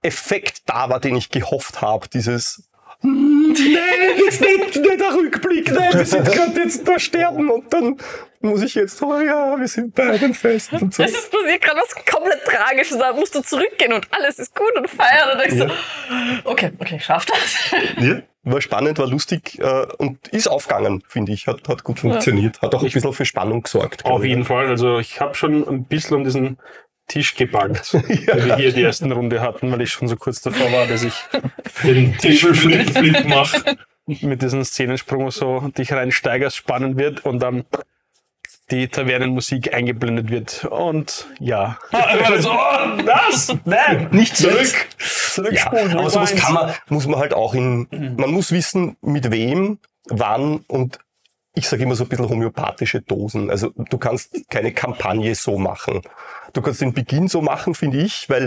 [0.01, 2.65] Effekt da war, den ich gehofft habe, dieses "Hm,
[3.03, 7.97] Nein, jetzt nicht, nicht der Rückblick, nein, wir sind gerade jetzt da sterben und dann
[8.41, 11.03] muss ich jetzt, oh ja, wir sind bei den Festen und so.
[11.03, 12.97] Es ist passiert gerade was komplett Tragisches.
[12.97, 15.37] Da musst du zurückgehen und alles ist gut und feiern.
[15.37, 15.67] Und ich so,
[16.45, 17.71] okay, okay, schaff das.
[17.99, 21.47] Ja, war spannend, war lustig äh, und ist aufgegangen, finde ich.
[21.47, 22.61] Hat, hat gut funktioniert.
[22.61, 24.05] Hat auch ein bisschen für Spannung gesorgt.
[24.05, 24.67] Auf jeden Fall.
[24.67, 26.57] Also ich habe schon ein bisschen um diesen
[27.11, 30.71] Tisch gebankt, wie wir hier die ersten Runde hatten, weil ich schon so kurz davor
[30.71, 31.13] war, dass ich
[31.83, 33.77] den Tischflip mache.
[34.05, 37.65] Mit diesem Szenensprung so dich reinsteigerst, spannend wird und dann
[38.71, 40.65] die Tavernenmusik eingeblendet wird.
[40.65, 41.77] Und ja.
[41.91, 43.55] Also, oh, das?
[43.65, 44.73] Nein, nicht zurück.
[44.73, 45.97] Ja, Zurückspulen.
[45.97, 50.63] aber sowas kann man, muss man halt auch in, man muss wissen, mit wem, wann
[50.67, 50.99] und
[51.53, 53.49] ich sage immer so ein bisschen homöopathische Dosen.
[53.49, 56.01] Also du kannst keine Kampagne so machen.
[56.53, 58.45] Du kannst den Beginn so machen, finde ich, weil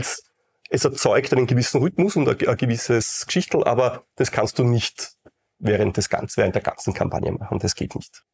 [0.70, 5.12] es erzeugt einen gewissen Rhythmus und ein, ein gewisses Geschichtel, aber das kannst du nicht
[5.58, 7.58] während des ganzen, während der ganzen Kampagne machen.
[7.58, 8.24] Das geht nicht.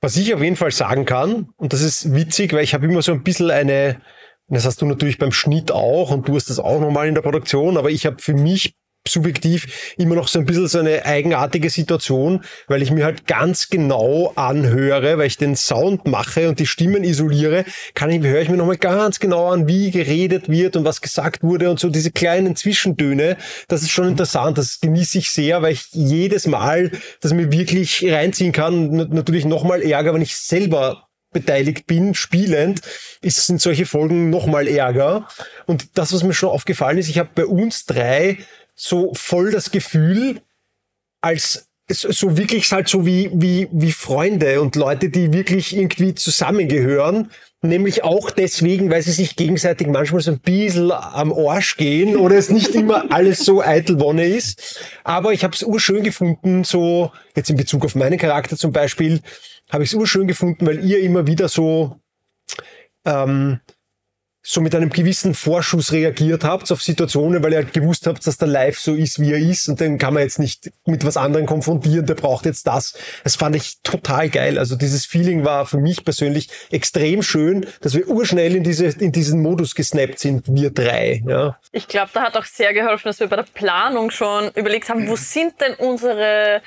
[0.00, 3.02] Was ich auf jeden Fall sagen kann, und das ist witzig, weil ich habe immer
[3.02, 4.00] so ein bisschen eine,
[4.48, 7.22] das hast du natürlich beim Schnitt auch und du hast das auch nochmal in der
[7.22, 11.70] Produktion, aber ich habe für mich subjektiv immer noch so ein bisschen so eine eigenartige
[11.70, 16.66] Situation, weil ich mir halt ganz genau anhöre, weil ich den Sound mache und die
[16.66, 20.84] Stimmen isoliere, kann ich, höre ich mir nochmal ganz genau an, wie geredet wird und
[20.84, 23.36] was gesagt wurde und so diese kleinen Zwischentöne.
[23.68, 28.04] Das ist schon interessant, das genieße ich sehr, weil ich jedes Mal das mir wirklich
[28.08, 28.98] reinziehen kann.
[28.98, 32.80] N- Natürlich nochmal Ärger, wenn ich selber beteiligt bin, spielend,
[33.20, 35.28] ist, sind solche Folgen nochmal Ärger.
[35.66, 38.38] Und das, was mir schon aufgefallen ist, ich habe bei uns drei
[38.74, 40.40] so voll das Gefühl,
[41.20, 47.30] als so, wirklich halt so wie, wie, wie Freunde und Leute, die wirklich irgendwie zusammengehören.
[47.64, 52.36] Nämlich auch deswegen, weil sie sich gegenseitig manchmal so ein bisschen am Arsch gehen oder
[52.36, 54.80] es nicht immer alles so Eitelwonne ist.
[55.04, 59.20] Aber ich habe es urschön gefunden, so jetzt in Bezug auf meinen Charakter zum Beispiel,
[59.70, 62.00] habe ich es urschön gefunden, weil ihr immer wieder so
[63.04, 63.60] ähm,
[64.44, 68.38] so mit einem gewissen Vorschuss reagiert habt auf Situationen, weil ihr halt gewusst habt, dass
[68.38, 71.16] der Live so ist, wie er ist und den kann man jetzt nicht mit was
[71.16, 72.94] anderem konfrontieren, der braucht jetzt das.
[73.22, 74.58] Das fand ich total geil.
[74.58, 79.12] Also dieses Feeling war für mich persönlich extrem schön, dass wir urschnell in, diese, in
[79.12, 81.22] diesen Modus gesnappt sind, wir drei.
[81.26, 81.56] Ja.
[81.70, 85.06] Ich glaube, da hat auch sehr geholfen, dass wir bei der Planung schon überlegt haben,
[85.06, 86.62] wo sind denn unsere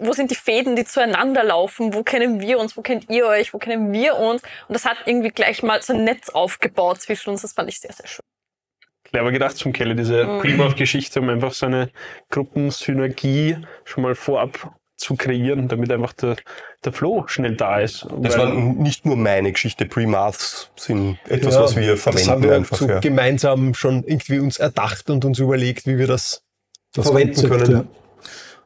[0.00, 3.54] wo sind die Fäden, die zueinander laufen, wo kennen wir uns, wo kennt ihr euch,
[3.54, 4.42] wo kennen wir uns.
[4.42, 7.42] Und das hat irgendwie gleich mal so ein Netz aufgebaut zwischen uns.
[7.42, 8.24] Das fand ich sehr, sehr schön.
[9.04, 10.40] Clever gedacht zum Kelly, diese Mhm.
[10.40, 11.90] Pre-Morph-Geschichte, um einfach so eine
[12.30, 16.36] Gruppensynergie schon mal vorab zu kreieren, damit einfach der,
[16.84, 18.06] der Flow schnell da ist.
[18.18, 19.86] Das war nicht nur meine Geschichte.
[19.86, 22.76] Pre-Maths sind etwas, Ja, was wir das haben verwenden wir einfach.
[22.76, 22.98] so ja.
[23.00, 26.42] gemeinsam schon irgendwie uns erdacht und uns überlegt, wie wir das,
[26.92, 27.72] Das verwenden können.
[27.72, 27.84] ja.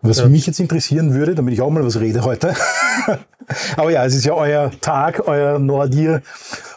[0.07, 2.55] Was mich jetzt interessieren würde, damit ich auch mal was rede heute.
[3.77, 6.21] Aber ja, es ist ja euer Tag, euer Nordir,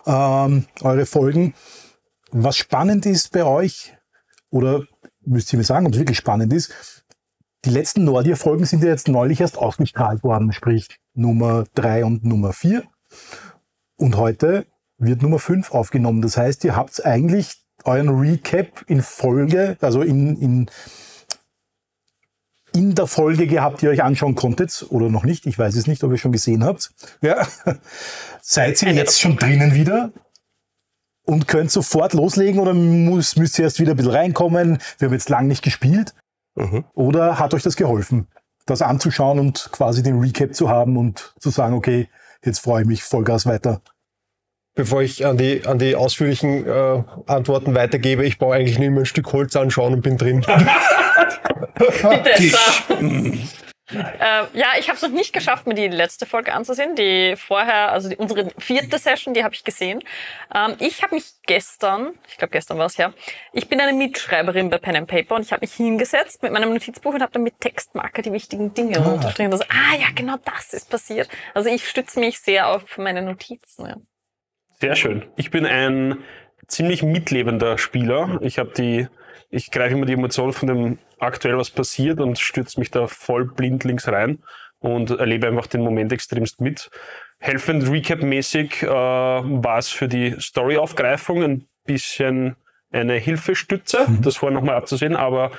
[0.06, 1.54] ähm, eure Folgen.
[2.32, 3.94] Was spannend ist bei euch,
[4.50, 4.84] oder
[5.26, 7.04] müsst ihr mir sagen, ob es wirklich spannend ist,
[7.66, 12.54] die letzten Nordir-Folgen sind ja jetzt neulich erst ausgestrahlt worden, sprich Nummer drei und Nummer
[12.54, 12.84] vier.
[13.98, 16.22] Und heute wird Nummer fünf aufgenommen.
[16.22, 20.70] Das heißt, ihr habt eigentlich euren Recap in Folge, also in, in
[22.78, 25.46] in der Folge gehabt, die ihr euch anschauen konntet oder noch nicht.
[25.46, 26.92] Ich weiß es nicht, ob ihr schon gesehen habt.
[27.22, 27.48] Ja.
[28.42, 30.12] Seid ihr jetzt schon drinnen wieder
[31.24, 34.78] und könnt sofort loslegen oder muss, müsst ihr erst wieder ein bisschen reinkommen?
[35.00, 36.13] Wir haben jetzt lang nicht gespielt.
[36.56, 36.86] Mhm.
[36.94, 38.28] Oder hat euch das geholfen,
[38.66, 42.10] das anzuschauen und quasi den Recap zu haben und zu sagen, okay,
[42.44, 43.82] jetzt freue ich mich Vollgas weiter.
[44.76, 49.00] Bevor ich an die, an die ausführlichen äh, Antworten weitergebe, ich brauche eigentlich nur immer
[49.02, 50.46] ein Stück Holz anschauen und bin drin.
[53.90, 56.96] Äh, ja, ich habe es noch nicht geschafft, mir die letzte Folge anzusehen.
[56.96, 60.04] Die vorher, also die, unsere vierte Session, die habe ich gesehen.
[60.54, 63.13] Ähm, ich habe mich gestern, ich glaube gestern war es ja,
[63.54, 66.74] ich bin eine Mitschreiberin bei Pen and Paper und ich habe mich hingesetzt mit meinem
[66.74, 69.54] Notizbuch und habe dann mit Textmarker die wichtigen Dinge runtergeschrieben.
[69.54, 71.30] Also, ah ja, genau das ist passiert.
[71.54, 73.86] Also ich stütze mich sehr auf meine Notizen.
[73.86, 73.96] Ja.
[74.82, 75.26] Sehr schön.
[75.38, 76.18] Ich bin ein
[76.68, 78.40] ziemlich mitlebender Spieler.
[78.42, 79.08] Ich habe die,
[79.50, 83.45] ich greife immer die Emotionen von dem aktuell was passiert und stürze mich da voll
[83.45, 84.39] blindlings rein
[84.80, 86.89] und erlebe einfach den Moment extremst mit.
[87.39, 92.56] Helfend Recap-mäßig äh, war es für die Story-Aufgreifung ein bisschen
[92.91, 95.52] eine Hilfestütze, das vorher nochmal abzusehen, aber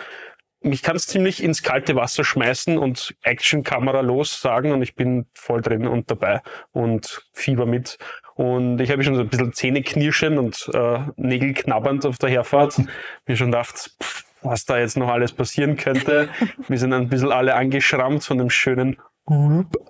[0.60, 5.26] mich kann es ziemlich ins kalte Wasser schmeißen und Action-Kamera los sagen und ich bin
[5.34, 7.98] voll drin und dabei und Fieber mit.
[8.38, 12.30] Und ich habe schon so ein bisschen Zähne knirschend und äh, Nägel knabbernd auf der
[12.30, 12.80] Herfahrt.
[13.26, 16.28] Mir schon gedacht, pff, was da jetzt noch alles passieren könnte.
[16.68, 18.96] Wir sind ein bisschen alle angeschrammt von dem schönen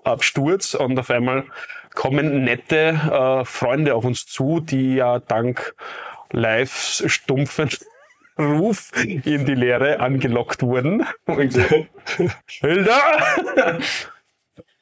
[0.02, 1.44] Absturz und auf einmal
[1.94, 5.74] kommen nette äh, Freunde auf uns zu, die ja dank
[6.32, 7.68] live stumpfen
[8.38, 11.04] Ruf in die Leere angelockt wurden.
[11.26, 11.60] Und ich so,
[12.46, 13.78] Hilda!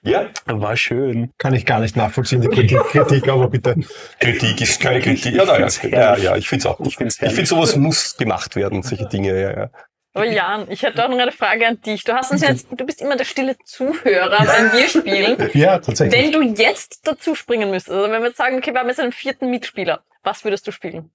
[0.07, 1.33] Ja, War schön.
[1.37, 3.75] Kann ich gar nicht nachvollziehen, die Kritik, Kritik aber bitte.
[4.21, 5.35] Kritik ist keine Kritik.
[5.35, 6.79] Ja, na, ja, ja, ich finde es auch.
[6.81, 7.49] Ich Ich find's finde, herrlich.
[7.49, 9.41] sowas muss gemacht werden, solche Dinge.
[9.41, 9.71] Ja, ja.
[10.15, 12.05] Aber Jan, ich hätte auch noch eine Frage an dich.
[12.05, 15.51] Du hast uns jetzt, du bist immer der stille Zuhörer, wenn wir spielen.
[15.55, 16.23] Ja, tatsächlich.
[16.23, 19.01] Wenn du jetzt dazu springen müsstest, also wenn wir jetzt sagen, okay, wir haben jetzt
[19.01, 21.11] einen vierten Mitspieler, was würdest du spielen?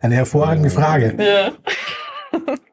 [0.00, 1.14] Eine hervorragende Frage.
[1.18, 1.52] Ja.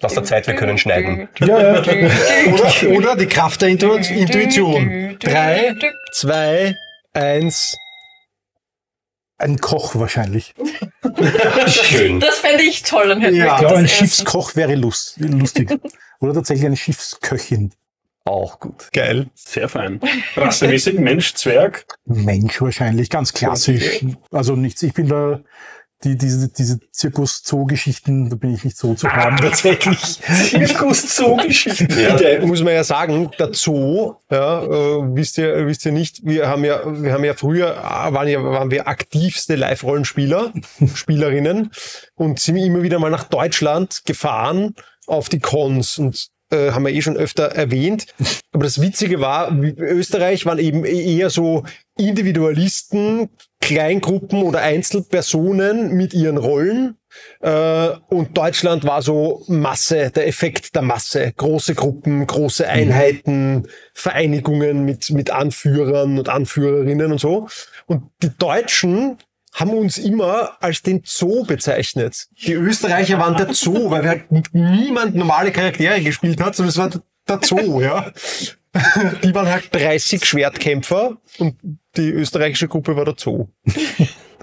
[0.00, 1.28] Lass der Zeit, wir können schneiden.
[1.40, 1.82] Ja, ja.
[2.52, 5.16] Oder, oder die Kraft der Intu Intuition.
[5.18, 5.74] Drei,
[6.12, 6.76] zwei,
[7.12, 7.76] eins.
[9.38, 10.54] Ein Koch wahrscheinlich.
[11.66, 12.20] Schön.
[12.20, 13.54] Das fände ich toll und hätte Ja.
[13.54, 14.06] Ich glaube, ein essen.
[14.06, 15.70] Schiffskoch wäre lust, lustig.
[16.20, 17.72] Oder tatsächlich eine Schiffsköchin.
[18.24, 18.90] Auch gut.
[18.92, 19.28] Geil.
[19.34, 20.00] Sehr fein.
[20.36, 21.86] Rassemäßig Mensch, Zwerg.
[22.04, 24.04] Mensch wahrscheinlich, ganz klassisch.
[24.30, 25.40] Also nichts, ich bin da,
[26.04, 29.36] die, diese, diese Zirkus-Zoo-Geschichten, da bin ich nicht so zu haben.
[29.40, 30.20] Tatsächlich.
[30.20, 31.88] Zirkus-Zoo-Geschichten.
[31.98, 32.46] Ja.
[32.46, 34.68] Muss man ja sagen, der Zoo, ja, äh,
[35.16, 38.42] wisst ihr, wisst ihr nicht, wir haben ja, wir haben ja früher, äh, waren, ja,
[38.42, 40.52] waren wir aktivste Live-Rollenspieler,
[40.94, 41.72] Spielerinnen
[42.14, 44.74] und sind immer wieder mal nach Deutschland gefahren
[45.08, 48.06] auf die Cons und äh, haben wir eh schon öfter erwähnt.
[48.52, 51.64] Aber das Witzige war, Österreich waren eben eher so
[51.96, 53.28] Individualisten,
[53.60, 56.96] Kleingruppen oder Einzelpersonen mit ihren Rollen.
[57.40, 61.32] Äh, und Deutschland war so Masse, der Effekt der Masse.
[61.36, 67.48] Große Gruppen, große Einheiten, Vereinigungen mit, mit Anführern und Anführerinnen und so.
[67.86, 69.18] Und die Deutschen
[69.58, 72.28] haben uns immer als den Zoo bezeichnet.
[72.42, 76.76] Die Österreicher waren der Zoo, weil wir halt niemand normale Charaktere gespielt hat, sondern es
[76.76, 76.90] war
[77.28, 78.12] der Zoo, ja.
[79.24, 81.56] Die waren halt 30 Schwertkämpfer und
[81.96, 83.48] die österreichische Gruppe war der Zoo.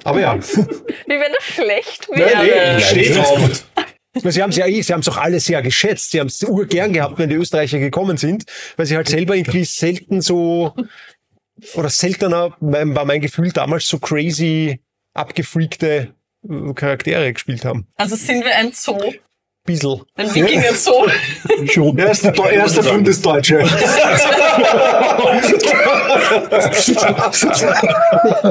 [0.04, 2.82] Aber ja, Wie wenn das schlecht nee, wäre.
[2.82, 3.66] steht drauf.
[4.24, 6.12] Sie haben es ja eh, Sie haben es auch alle sehr geschätzt.
[6.12, 8.46] Sie haben es urgern gehabt, wenn die Österreicher gekommen sind,
[8.78, 10.74] weil sie halt selber irgendwie selten so,
[11.76, 14.80] oder seltener, war mein Gefühl damals so crazy,
[15.16, 16.14] abgefreakte
[16.48, 17.88] äh, Charaktere gespielt haben.
[17.96, 19.00] Also sind wir ein Zoo.
[19.66, 20.02] Bissl.
[20.16, 21.08] Ein Wikinger-Zoo.
[21.72, 21.98] Schon.
[21.98, 23.62] Er ist der, er ist der Bundesdeutsche.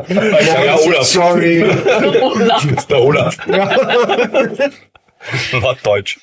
[0.09, 1.05] Ja, Olaf.
[1.05, 1.63] Sorry.
[2.21, 2.87] Olaf.
[2.87, 3.37] Der Olaf.
[5.53, 6.19] Norddeutsch.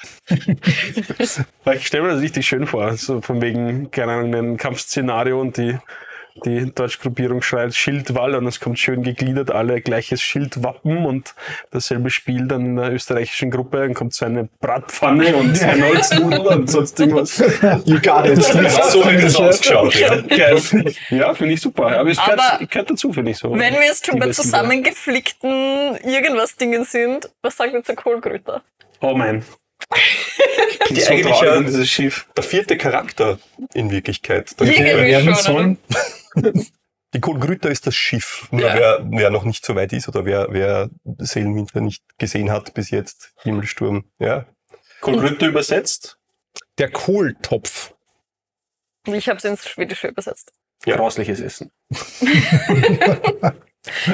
[1.63, 5.39] Weil Ich stelle mir das richtig schön vor, so von wegen, keine Ahnung, ein Kampfszenario
[5.39, 5.77] und die,
[6.45, 11.33] die Deutschgruppierung schreit Schildwall und es kommt schön gegliedert, alle gleiches Schildwappen und
[11.71, 16.39] dasselbe Spiel dann in der österreichischen Gruppe, dann kommt so eine Bratpfanne und ein Holznudel
[16.39, 17.39] und sonst irgendwas.
[17.85, 18.43] You got it.
[18.43, 20.15] So hätte es ausgeschaut, ja.
[20.21, 20.61] Geil.
[21.09, 21.87] Ja, finde ich super.
[21.99, 22.17] Aber es
[22.69, 23.51] gehört, dazu, finde ich so.
[23.51, 28.51] Wenn wir jetzt schon bei zusammengeflickten irgendwas Dingen sind, was sagt ihr zur Kohlgrüter?
[28.51, 28.63] Bilder.
[28.99, 29.43] Oh mein.
[30.89, 32.27] Die so eigentlich traurig ja dieses Schiff.
[32.35, 33.39] der vierte Charakter
[33.73, 34.59] in Wirklichkeit.
[34.59, 35.77] Der werden schon.
[35.89, 35.99] oder?
[37.13, 38.47] Die Kohlgrüter ist das Schiff.
[38.51, 38.75] Nur Ja.
[38.75, 40.89] wer, wer noch nicht so weit ist oder wer, wer
[41.19, 44.45] Seelenwinter nicht gesehen hat bis jetzt, Himmelsturm, ja.
[45.01, 46.17] Kolgrütte übersetzt.
[46.77, 47.93] Der Kohltopf.
[49.07, 50.53] Ich habe es ins Schwedische übersetzt.
[50.85, 50.95] Ja.
[50.95, 51.71] Grausliches Essen.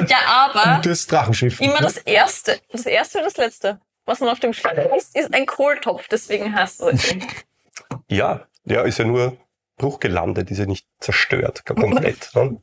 [0.08, 1.60] Ja, aber Gutes Drachenschiff.
[1.60, 5.34] immer das erste, das erste oder das letzte, was man auf dem Schiff ist, ist
[5.34, 6.08] ein Kohltopf.
[6.08, 7.02] Deswegen heißt es.
[7.10, 7.16] so.
[8.08, 9.36] Ja, ja, ist ja nur
[9.78, 12.30] Bruch gelandet, ist ja nicht zerstört, komplett.
[12.34, 12.60] ne?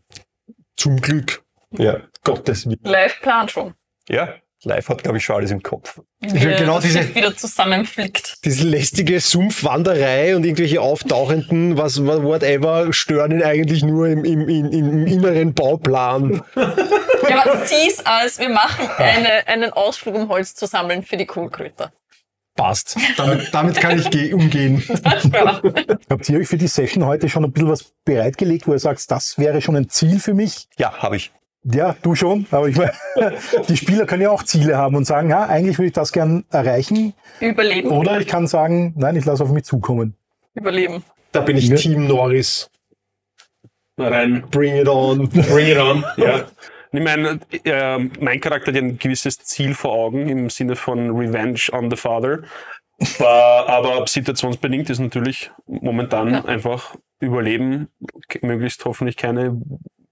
[0.78, 1.43] Zum Glück.
[1.71, 2.01] Ja.
[2.23, 2.80] Gottes Willen.
[2.84, 3.73] Live plant schon.
[4.08, 5.99] Ja, live hat, glaube ich, schon alles im Kopf.
[6.19, 8.45] Wie genau das diese- Schiff wieder zusammenflickt.
[8.45, 14.71] Diese lästige Sumpfwanderei und irgendwelche auftauchenden, was, whatever, stören ihn eigentlich nur im, im, im,
[14.71, 16.43] im inneren Bauplan.
[16.56, 21.25] Ja, aber sieh's als, wir machen eine, einen Ausflug, um Holz zu sammeln für die
[21.25, 21.91] Kohlgrüter.
[22.55, 22.95] Passt.
[23.17, 24.81] Damit, damit kann ich ge- umgehen.
[26.09, 29.11] Habt ihr euch für die Session heute schon ein bisschen was bereitgelegt, wo ihr sagt,
[29.11, 30.67] das wäre schon ein Ziel für mich?
[30.77, 31.31] Ja, habe ich.
[31.63, 32.93] Ja, du schon, aber ich meine,
[33.69, 36.45] die Spieler können ja auch Ziele haben und sagen, ja, eigentlich würde ich das gern
[36.51, 37.13] erreichen.
[37.39, 37.89] Überleben.
[37.89, 40.15] Oder ich kann sagen, nein, ich lasse auf mich zukommen.
[40.53, 41.03] Überleben.
[41.31, 41.75] Da bin ich Ja.
[41.75, 42.69] Team Norris.
[43.97, 44.45] Rein.
[44.51, 45.27] Bring it on.
[45.29, 46.05] Bring it on.
[46.17, 46.45] ja.
[46.97, 51.10] Ich meine, äh, mein Charakter hat ja ein gewisses Ziel vor Augen im Sinne von
[51.15, 52.43] Revenge on the Father.
[53.19, 56.45] Äh, aber situationsbedingt ist natürlich momentan Ja.
[56.45, 57.89] einfach Überleben,
[58.41, 59.62] möglichst hoffentlich keine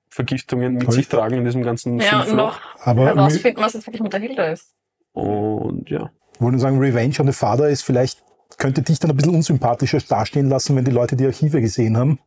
[0.09, 0.93] Vergiftungen mit Voll.
[0.93, 4.19] sich tragen in diesem ganzen Ja, und noch Aber herausfinden, was jetzt wirklich mit der
[4.19, 4.73] Hilda ist.
[5.13, 6.11] Und ja.
[6.39, 8.23] wollen sagen, Revenge on the Father ist vielleicht,
[8.57, 12.19] könnte dich dann ein bisschen unsympathischer dastehen lassen, wenn die Leute die Archive gesehen haben.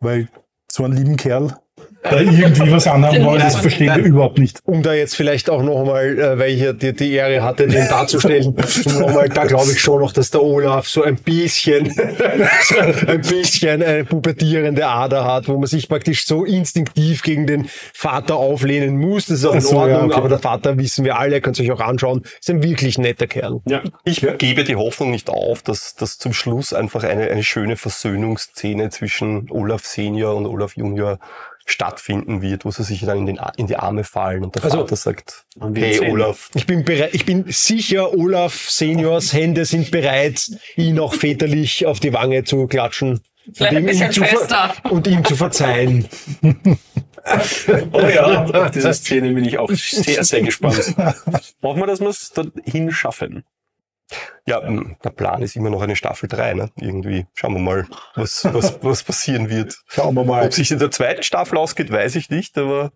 [0.00, 0.28] Weil
[0.70, 1.56] so einen lieben Kerl
[2.02, 4.58] da irgendwie was anhaben wollen, das verstehen wir überhaupt nicht.
[4.64, 7.88] Um da jetzt vielleicht auch nochmal, äh, weil ich ja die, die Ehre hatte, den
[7.88, 8.46] darzustellen,
[8.86, 11.90] um noch mal, da glaube ich schon noch, dass der Olaf so ein bisschen,
[12.62, 17.68] so ein bisschen eine pubertierende Ader hat, wo man sich praktisch so instinktiv gegen den
[17.94, 19.26] Vater auflehnen muss.
[19.26, 20.14] Das ist auch in so, ja, Ordnung, okay.
[20.14, 23.28] aber der Vater, wissen wir alle, könnt ihr euch auch anschauen, ist ein wirklich netter
[23.28, 23.60] Kerl.
[23.66, 23.80] ja.
[24.04, 28.90] Ich gebe die Hoffnung nicht auf, dass, dass zum Schluss einfach eine, eine schöne Versöhnungsszene
[28.90, 31.18] zwischen Olaf Senior und Olaf Junior
[31.66, 34.78] stattfinden wird, wo sie sich dann in, den, in die Arme fallen und der Also,
[34.78, 35.44] Vater sagt,
[35.74, 36.10] hey sehen.
[36.10, 41.86] Olaf, Ich bin bereit, ich bin sicher, Olaf Seniors Hände sind bereit, ihn auch väterlich
[41.86, 43.20] auf die Wange zu klatschen.
[43.52, 44.74] Vielleicht ein und ihm bisschen zu ver- fester.
[44.90, 46.08] Und ihm zu verzeihen.
[47.92, 50.92] Oh ja, auf diese Szene bin ich auch sehr, sehr gespannt.
[51.62, 53.44] Hoffen wir, dass wir es dorthin schaffen.
[54.46, 56.70] Ja, der Plan ist immer noch eine Staffel 3, ne?
[56.76, 57.26] Irgendwie.
[57.34, 59.76] Schauen wir mal, was, was, was passieren wird.
[59.88, 60.46] Schauen wir mal.
[60.46, 62.92] Ob sich in der zweiten Staffel ausgeht, weiß ich nicht, aber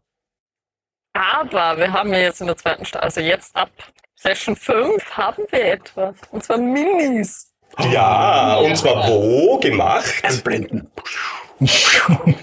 [1.13, 3.71] Aber wir haben ja jetzt in der zweiten Staffel, also jetzt ab
[4.17, 6.17] Session 5 haben wir etwas.
[6.31, 7.53] Und zwar Minis.
[7.91, 10.15] ja, und zwar wo gemacht?
[10.23, 10.91] Einblenden.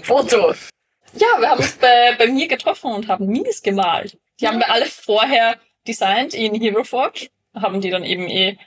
[0.02, 0.54] Foto.
[1.12, 4.18] Ja, wir haben uns bei, bei mir getroffen und haben Minis gemalt.
[4.40, 7.28] Die haben wir alle vorher designt in HeroForge.
[7.54, 8.58] Haben die dann eben eh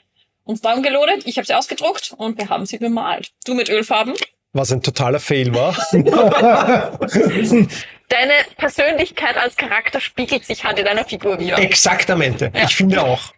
[0.44, 1.26] uns downgeloadet.
[1.26, 3.32] Ich habe sie ausgedruckt und wir haben sie bemalt.
[3.44, 4.14] Du mit Ölfarben
[4.52, 5.76] was ein totaler Fail war.
[8.08, 11.58] Deine Persönlichkeit als Charakter spiegelt sich halt in deiner Figur wieder.
[11.58, 12.50] Exaktamente.
[12.54, 13.32] Ich finde auch.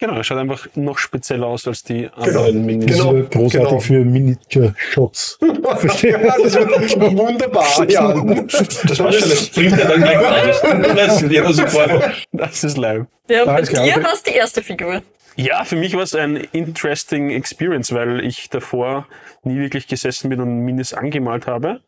[0.00, 2.86] Genau, er schaut einfach noch spezieller aus als die anderen Minis.
[2.86, 3.14] Genau.
[3.14, 3.80] großartig genau.
[3.80, 5.38] für Miniature-Shots.
[5.78, 6.18] Verstehe.
[6.42, 7.66] das wird wunderbar.
[7.88, 8.12] Ja.
[8.12, 10.62] Das war schon, das bringt er dann gleich raus.
[10.94, 12.12] Das ist ja.
[12.32, 13.06] Das ist live.
[13.28, 15.02] Ja, bei Alles dir war es die erste Figur.
[15.34, 19.06] Ja, für mich war es ein interesting Experience, weil ich davor
[19.42, 21.80] nie wirklich gesessen bin und Minis angemalt habe.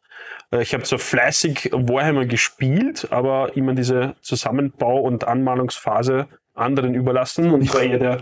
[0.53, 6.27] Äh, Ich habe zwar fleißig Warhammer gespielt, aber immer diese Zusammenbau- und Anmalungsphase
[6.61, 8.19] anderen überlassen und ich war eher der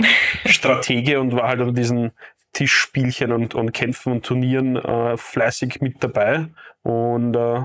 [0.47, 2.13] Stratege und war halt an diesen
[2.53, 6.49] Tischspielchen und, und Kämpfen und Turnieren äh, fleißig mit dabei
[6.83, 7.63] und äh,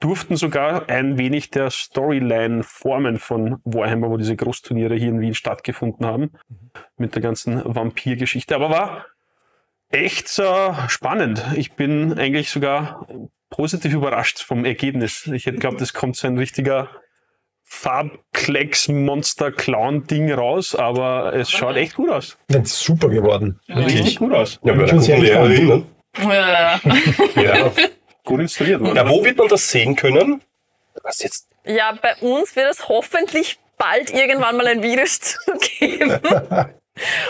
[0.00, 5.34] durften sogar ein wenig der Storyline formen von Warhammer, wo diese Großturniere hier in Wien
[5.34, 6.32] stattgefunden haben,
[6.98, 8.54] mit der ganzen Vampir-Geschichte.
[8.54, 9.06] Aber war
[9.88, 11.44] echt äh, spannend.
[11.56, 13.06] Ich bin eigentlich sogar
[13.48, 15.26] positiv überrascht vom Ergebnis.
[15.32, 16.90] Ich hätte glaubt, es kommt so ein richtiger
[17.68, 22.38] Farbklecks-Monster-Clown-Ding raus, aber es schaut echt gut aus.
[22.48, 23.60] Das ist super geworden.
[23.68, 24.58] Richtig gut aus.
[24.64, 25.84] Ja, bei schon sehr ne?
[26.18, 26.80] Ja.
[27.36, 27.72] Ja.
[28.24, 28.96] Gut installiert worden.
[28.96, 30.42] ja, wo wird man das sehen können?
[31.02, 31.48] Was jetzt?
[31.64, 36.12] ja, bei uns wird es hoffentlich bald irgendwann mal ein Virus zugeben.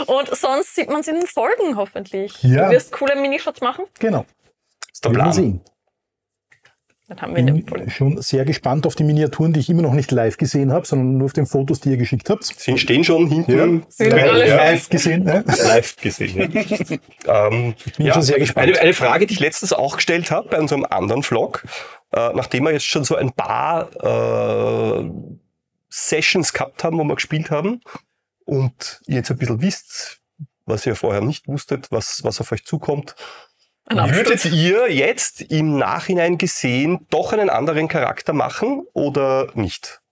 [0.07, 2.41] Und sonst sieht man es in den Folgen hoffentlich.
[2.43, 2.67] Ja.
[2.67, 3.87] Du wirst coole Minishots machen.
[3.99, 4.25] Genau.
[4.93, 5.61] Ist der Plan.
[7.09, 9.93] Dann haben wir den Bin schon sehr gespannt auf die Miniaturen, die ich immer noch
[9.93, 12.43] nicht live gesehen habe, sondern nur auf den Fotos, die ihr geschickt habt.
[12.43, 13.85] Sie stehen schon hinten.
[13.89, 15.23] Sind alle ja, Live gesehen.
[15.23, 15.45] Ne?
[15.47, 16.51] live gesehen.
[16.53, 17.47] Ja.
[17.49, 18.71] ähm, Bin schon sehr gespannt.
[18.71, 21.65] Eine, eine Frage, die ich letztens auch gestellt habe bei unserem anderen Vlog,
[22.13, 25.09] äh, nachdem wir jetzt schon so ein paar äh,
[25.89, 27.83] Sessions gehabt haben, wo wir gespielt haben
[28.45, 30.23] und ihr jetzt ein bisschen wisst,
[30.65, 33.15] was ihr vorher nicht wusstet, was, was auf euch zukommt.
[33.89, 40.03] Würdet ihr jetzt im Nachhinein gesehen doch einen anderen Charakter machen oder nicht?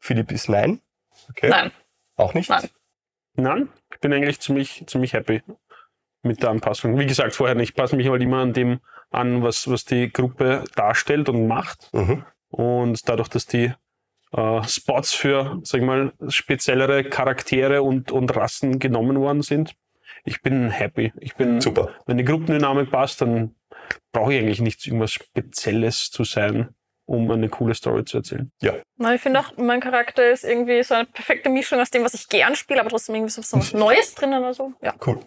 [0.00, 0.80] Philipp ist nein.
[1.30, 1.48] Okay.
[1.48, 1.70] Nein.
[2.16, 2.50] Auch nicht?
[2.50, 2.68] Nein.
[3.36, 5.42] Nein, ich bin eigentlich ziemlich, ziemlich happy
[6.22, 6.98] mit der Anpassung.
[6.98, 7.70] Wie gesagt, vorher nicht.
[7.70, 11.92] Ich passe mich halt immer an dem an, was, was die Gruppe darstellt und macht.
[11.92, 12.24] Mhm.
[12.48, 13.72] Und dadurch, dass die
[14.32, 19.74] äh, Spots für, sag ich mal, speziellere Charaktere und, und Rassen genommen worden sind,
[20.24, 21.12] ich bin happy.
[21.20, 21.90] Ich bin, Super.
[22.06, 23.54] wenn die Gruppendynamik passt, dann
[24.12, 26.74] brauche ich eigentlich nichts irgendwas Spezielles zu sein,
[27.06, 28.50] um eine coole Story zu erzählen.
[28.96, 32.14] Na, ich finde auch, mein Charakter ist irgendwie so eine perfekte Mischung aus dem, was
[32.14, 34.72] ich gern spiele, aber trotzdem irgendwie so was Neues drinnen oder so.
[34.82, 34.94] Ja.
[35.04, 35.20] Cool.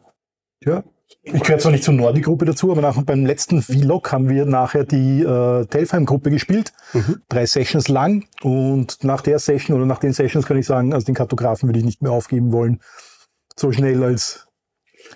[0.64, 0.84] Ja.
[1.22, 4.84] Ich gehöre zwar nicht zur Nordi-Gruppe dazu, aber nach, beim letzten Vlog haben wir nachher
[4.84, 6.74] die äh, Telfheim-Gruppe gespielt.
[6.94, 7.22] Mhm.
[7.30, 8.26] Drei Sessions lang.
[8.42, 11.80] Und nach der Session oder nach den Sessions kann ich sagen, also den Kartografen würde
[11.80, 12.82] ich nicht mehr aufgeben wollen.
[13.58, 14.47] So schnell als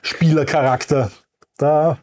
[0.01, 1.11] Spielercharakter.
[1.57, 1.99] Da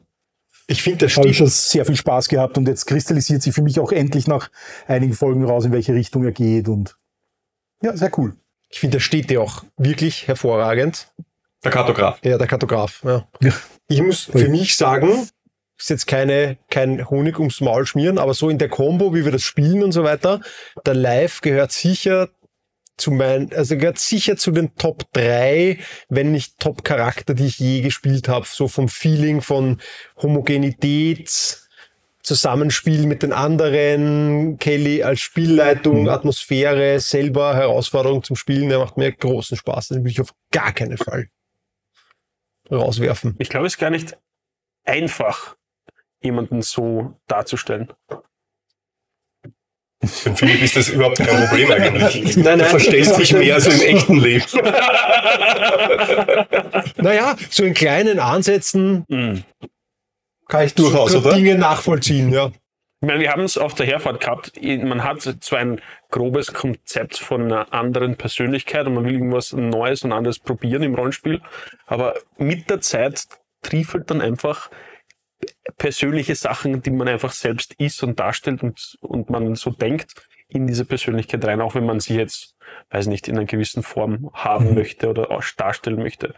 [0.67, 3.55] Ich finde, das habe ich steht, schon sehr viel Spaß gehabt und jetzt kristallisiert sich
[3.55, 4.51] für mich auch endlich nach
[4.87, 6.69] einigen Folgen raus, in welche Richtung er geht.
[6.69, 6.97] Und
[7.83, 8.37] ja, sehr cool.
[8.69, 11.13] ich finde, das steht dir auch wirklich hervorragend.
[11.65, 12.21] Der Kartograf.
[12.23, 13.03] Ja, der Kartograf.
[13.05, 13.27] Ja.
[13.41, 13.53] Ja.
[13.89, 15.29] Ich muss für mich sagen,
[15.79, 19.33] ist jetzt keine, kein Honig ums Maul schmieren, aber so in der Combo, wie wir
[19.33, 20.41] das spielen und so weiter,
[20.85, 22.29] der Live gehört sicher
[22.99, 27.59] zu meinen, also gehört sicher zu den Top 3, wenn nicht Top Charakter, die ich
[27.59, 28.47] je gespielt habe.
[28.47, 29.81] So vom Feeling von
[30.21, 31.59] Homogenität,
[32.23, 39.13] Zusammenspiel mit den anderen, Kelly als Spielleitung, Atmosphäre, selber Herausforderung zum Spielen, der macht mir
[39.13, 39.89] großen Spaß.
[39.89, 41.29] Den will ich auf gar keinen Fall
[42.71, 43.37] rauswerfen.
[43.39, 44.19] Ich glaube, es ist gar nicht
[44.85, 45.57] einfach,
[46.21, 47.93] jemanden so darzustellen.
[50.39, 52.37] Für Philipp ist das überhaupt kein Problem eigentlich.
[52.37, 54.45] Nein, Du verstellst dich mehr so im echten Leben.
[56.97, 59.43] Naja, so in kleinen Ansätzen Mhm.
[60.49, 61.21] kann ich Durchaus, so?
[61.31, 62.51] Dinge nachvollziehen, ja.
[63.01, 64.53] Ich meine, wir haben es auf der Herfahrt gehabt.
[64.63, 70.03] Man hat zwar ein grobes Konzept von einer anderen Persönlichkeit und man will irgendwas Neues
[70.03, 71.41] und anderes probieren im Rollenspiel,
[71.87, 73.25] aber mit der Zeit
[73.63, 74.69] triefelt dann einfach
[75.77, 80.15] persönliche Sachen, die man einfach selbst ist und darstellt und, und man so denkt,
[80.49, 82.55] in diese Persönlichkeit rein, auch wenn man sie jetzt,
[82.91, 84.75] weiß nicht, in einer gewissen Form haben Mhm.
[84.75, 86.35] möchte oder auch darstellen möchte.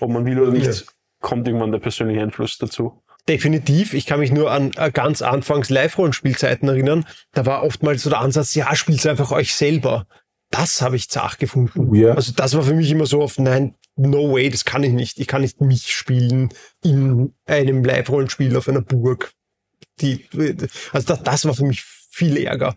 [0.00, 0.74] Ob man will oder nicht, Ja.
[1.20, 3.02] kommt irgendwann der persönliche Einfluss dazu.
[3.28, 3.92] Definitiv.
[3.94, 7.04] Ich kann mich nur an äh, ganz anfangs Live-Rollenspielzeiten erinnern.
[7.32, 10.06] Da war oftmals so der Ansatz, ja, spielt einfach euch selber.
[10.50, 11.94] Das habe ich zart gefunden.
[11.94, 12.14] Ja.
[12.14, 15.18] Also das war für mich immer so oft, nein, no way, das kann ich nicht.
[15.18, 16.48] Ich kann nicht mich spielen
[16.82, 19.32] in einem Live-Rollenspiel auf einer Burg.
[20.00, 20.26] Die,
[20.92, 22.76] also das, das war für mich viel Ärger.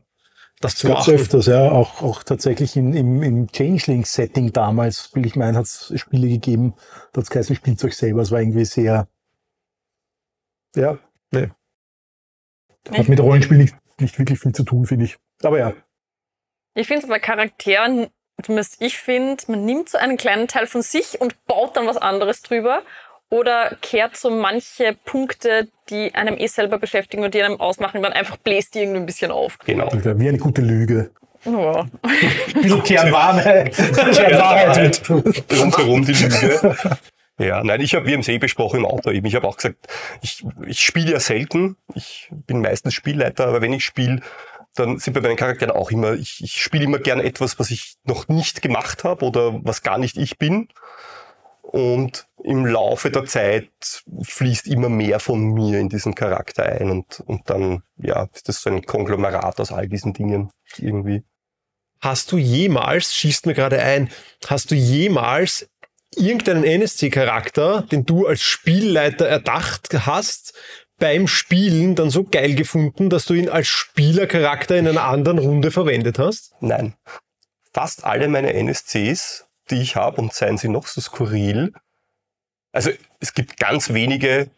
[0.62, 1.20] Das zu Gab's machen.
[1.20, 5.92] öfters, ja, auch, auch tatsächlich in, im, im Changeling-Setting damals, will ich meinen, hat es
[5.96, 6.76] Spiele gegeben,
[7.12, 8.22] da hat es geheißen, spielt euch selber.
[8.22, 9.08] Es war irgendwie sehr,
[10.76, 11.00] ja,
[12.90, 15.18] Hat mit Rollenspiel nicht, nicht wirklich viel zu tun, finde ich.
[15.44, 15.74] Aber ja.
[16.74, 18.08] Ich finde es bei Charakteren,
[18.42, 21.98] zumindest ich finde, man nimmt so einen kleinen Teil von sich und baut dann was
[21.98, 22.84] anderes drüber.
[23.32, 28.12] Oder kehrt so manche Punkte, die einem eh selber beschäftigen und die einem ausmachen, dann
[28.12, 29.58] einfach bläst die irgendwie ein bisschen auf.
[29.60, 29.90] Genau.
[29.94, 31.12] Wie eine gute Lüge.
[31.46, 31.88] Ja.
[32.02, 33.74] Ein bisschen Kernwahrheit.
[33.74, 35.02] Kernwahrheit.
[35.10, 36.78] Rundherum die Lüge.
[37.40, 39.26] Ja, nein, ich habe, wir haben es eh besprochen im Auto eben.
[39.26, 39.88] Ich habe auch gesagt,
[40.22, 41.76] ich, ich spiele ja selten.
[41.96, 44.22] Ich bin meistens Spielleiter, aber wenn ich spiele,
[44.76, 47.96] dann sind bei meinen Charakteren auch immer, ich, ich spiele immer gerne etwas, was ich
[48.04, 50.68] noch nicht gemacht habe oder was gar nicht ich bin.
[51.64, 53.70] Und im Laufe der Zeit
[54.22, 58.62] fließt immer mehr von mir in diesen Charakter ein und, und dann, ja, ist das
[58.62, 61.24] so ein Konglomerat aus all diesen Dingen irgendwie.
[62.00, 64.10] Hast du jemals, schießt mir gerade ein,
[64.48, 65.70] hast du jemals
[66.16, 70.54] irgendeinen NSC-Charakter, den du als Spielleiter erdacht hast,
[70.98, 75.72] beim Spielen dann so geil gefunden, dass du ihn als Spielercharakter in einer anderen Runde
[75.72, 76.54] verwendet hast?
[76.60, 76.96] Nein.
[77.74, 81.74] Fast alle meine NSCs, die ich habe, und seien sie noch so skurril,
[82.72, 84.50] also es gibt ganz wenige,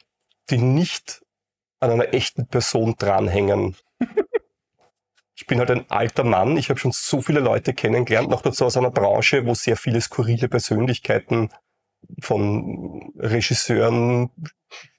[0.50, 1.22] die nicht
[1.80, 3.76] an einer echten Person dranhängen.
[5.36, 8.66] Ich bin halt ein alter Mann, ich habe schon so viele Leute kennengelernt, noch dazu
[8.66, 11.50] aus einer Branche, wo sehr viele skurrile Persönlichkeiten
[12.22, 14.30] von Regisseuren,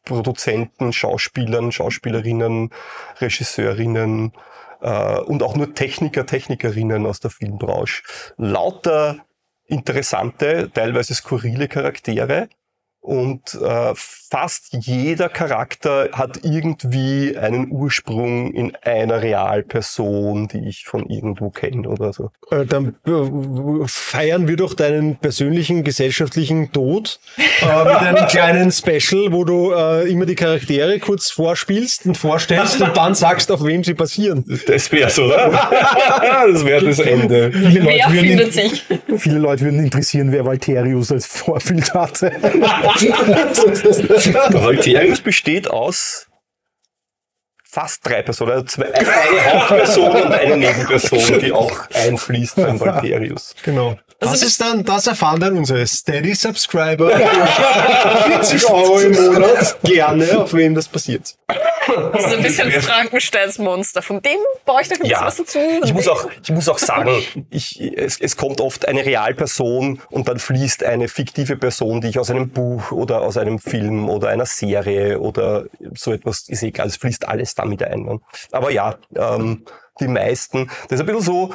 [0.05, 2.71] Produzenten, Schauspielern, Schauspielerinnen,
[3.21, 4.33] Regisseurinnen
[4.81, 8.03] äh, und auch nur Techniker, Technikerinnen aus der Filmbranche.
[8.37, 9.25] Lauter
[9.67, 12.49] interessante, teilweise skurrile Charaktere.
[13.05, 21.11] Und äh, fast jeder Charakter hat irgendwie einen Ursprung in einer Realperson, die ich von
[21.11, 22.31] irgendwo kenne oder so.
[22.51, 23.13] Äh, Dann äh,
[23.87, 27.21] feiern wir doch deinen persönlichen gesellschaftlichen Tod
[27.61, 32.81] äh, mit einem kleinen Special, wo du äh, immer die Charaktere kurz vorspielst und vorstellst
[32.81, 34.47] und dann sagst, auf wem sie basieren.
[34.67, 35.51] Das wär's, oder?
[36.51, 37.53] das wäre das Ende.
[37.53, 38.85] Viele Wer Leute, würden, findet sich?
[39.19, 42.33] viele Leute würden interessieren, wer Valterius als Vorbild hatte.
[44.53, 46.27] Valterius besteht aus
[47.75, 53.57] fast drei Personen, also zwei, eine Hauptperson und eine Nebenperson, die auch einfließt beim Valterius.
[53.65, 53.99] Genau.
[54.25, 57.11] Das Also ist dann, das erfahren dann unsere Steady Subscriber.
[58.27, 59.77] 40 Euro im Monat.
[59.83, 61.35] Gerne, auf wem das passiert.
[62.13, 64.01] Das ist ein bisschen Frankensteins Monster.
[64.03, 65.59] Von dem baue ich noch ein bisschen Ja, was dazu.
[65.85, 67.11] ich muss auch, ich muss auch sagen,
[67.51, 72.19] ich, es, es kommt oft eine Realperson und dann fließt eine fiktive Person, die ich
[72.19, 75.65] aus einem Buch oder aus einem Film oder einer Serie oder
[75.95, 78.03] so etwas, ist egal, es fließt alles damit ein.
[78.05, 78.21] ne?
[78.51, 79.65] Aber ja, ähm,
[80.01, 81.55] die meisten, das ist ein bisschen so,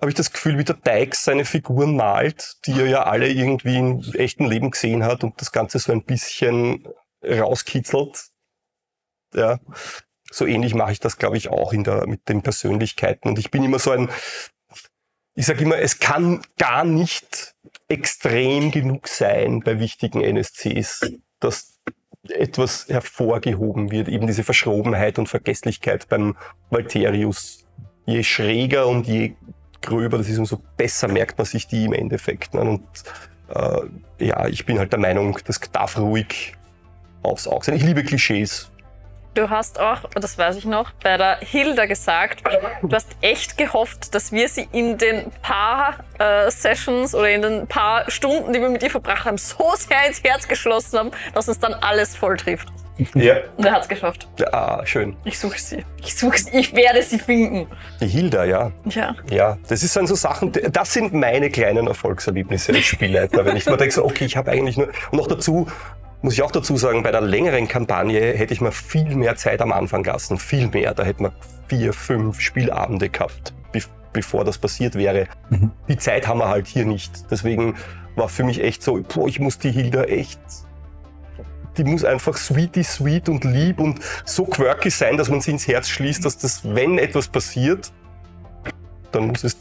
[0.00, 3.78] habe ich das Gefühl, wie der Dykes seine Figuren malt, die er ja alle irgendwie
[3.78, 6.86] im echten Leben gesehen hat und das Ganze so ein bisschen
[7.24, 8.26] rauskitzelt.
[9.34, 9.58] Ja,
[10.30, 13.28] so ähnlich mache ich das, glaube ich, auch in der, mit den Persönlichkeiten.
[13.28, 14.10] Und ich bin immer so ein,
[15.34, 17.54] ich sage immer, es kann gar nicht
[17.88, 21.78] extrem genug sein bei wichtigen NSCs, dass
[22.28, 26.36] etwas hervorgehoben wird, eben diese Verschrobenheit und Vergesslichkeit beim
[26.70, 27.64] Valterius.
[28.04, 29.34] Je schräger und je
[29.82, 32.54] gröber das ist, umso besser merkt man sich die im Endeffekt.
[32.54, 32.60] Ne?
[32.60, 32.82] Und
[33.54, 36.54] äh, ja, ich bin halt der Meinung, das darf ruhig
[37.22, 37.76] aufs Auge sein.
[37.76, 38.70] Ich liebe Klischees.
[39.34, 42.42] Du hast auch, das weiß ich noch, bei der Hilda gesagt,
[42.80, 47.66] du hast echt gehofft, dass wir sie in den paar äh, Sessions oder in den
[47.66, 51.48] paar Stunden, die wir mit ihr verbracht haben, so sehr ins Herz geschlossen haben, dass
[51.48, 52.68] uns dann alles voll trifft.
[53.14, 53.36] Ja.
[53.56, 54.28] Und er hat es geschafft.
[54.52, 55.16] Ah, schön.
[55.24, 55.84] Ich suche sie.
[56.02, 56.50] Ich suche sie.
[56.58, 57.66] Ich werde sie finden.
[58.00, 58.72] Die Hilda, ja.
[58.86, 59.14] Ja.
[59.30, 63.44] Ja, das ist dann so Sachen, das sind meine kleinen Erfolgserlebnisse als Spielleiter.
[63.44, 65.66] wenn ich mir denke, so, okay, ich habe eigentlich nur, und noch dazu,
[66.22, 69.60] muss ich auch dazu sagen, bei der längeren Kampagne hätte ich mir viel mehr Zeit
[69.60, 70.38] am Anfang lassen.
[70.38, 70.94] Viel mehr.
[70.94, 71.32] Da hätte man
[71.68, 73.80] vier, fünf Spielabende gehabt, be
[74.12, 75.26] bevor das passiert wäre.
[75.88, 77.30] Die Zeit haben wir halt hier nicht.
[77.30, 77.74] Deswegen
[78.14, 80.40] war für mich echt so, boah, ich muss die Hilda echt
[81.78, 85.66] die muss einfach sweetie sweet und lieb und so quirky sein, dass man sie ins
[85.68, 87.92] Herz schließt, dass das, wenn etwas passiert,
[89.12, 89.56] dann muss es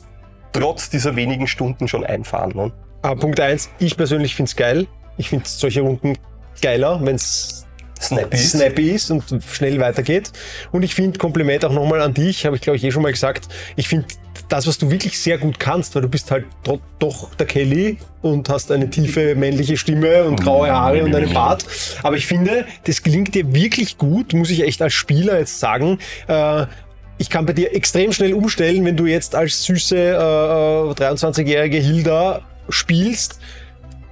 [0.52, 2.52] trotz dieser wenigen Stunden schon einfahren.
[2.56, 2.72] Ne?
[3.02, 4.88] Aber Punkt eins: ich persönlich finde es geil.
[5.18, 6.18] Ich finde solche Runden
[6.62, 7.65] geiler, wenn es
[8.08, 8.92] Snappy.
[8.92, 9.12] ist.
[9.12, 10.32] und schnell weitergeht.
[10.72, 13.12] Und ich finde, Kompliment auch nochmal an dich, habe ich glaube ich eh schon mal
[13.12, 14.08] gesagt, ich finde
[14.50, 16.46] das, was du wirklich sehr gut kannst, weil du bist halt
[17.00, 21.66] doch der Kelly und hast eine tiefe männliche Stimme und graue Haare und einen Bart.
[22.04, 26.00] Aber ich finde, das gelingt dir wirklich gut, muss ich echt als Spieler jetzt sagen.
[26.28, 26.66] Äh,
[27.18, 31.78] ich kann bei dir extrem schnell umstellen, wenn du jetzt als süße äh, äh, 23-jährige
[31.78, 33.40] Hilda spielst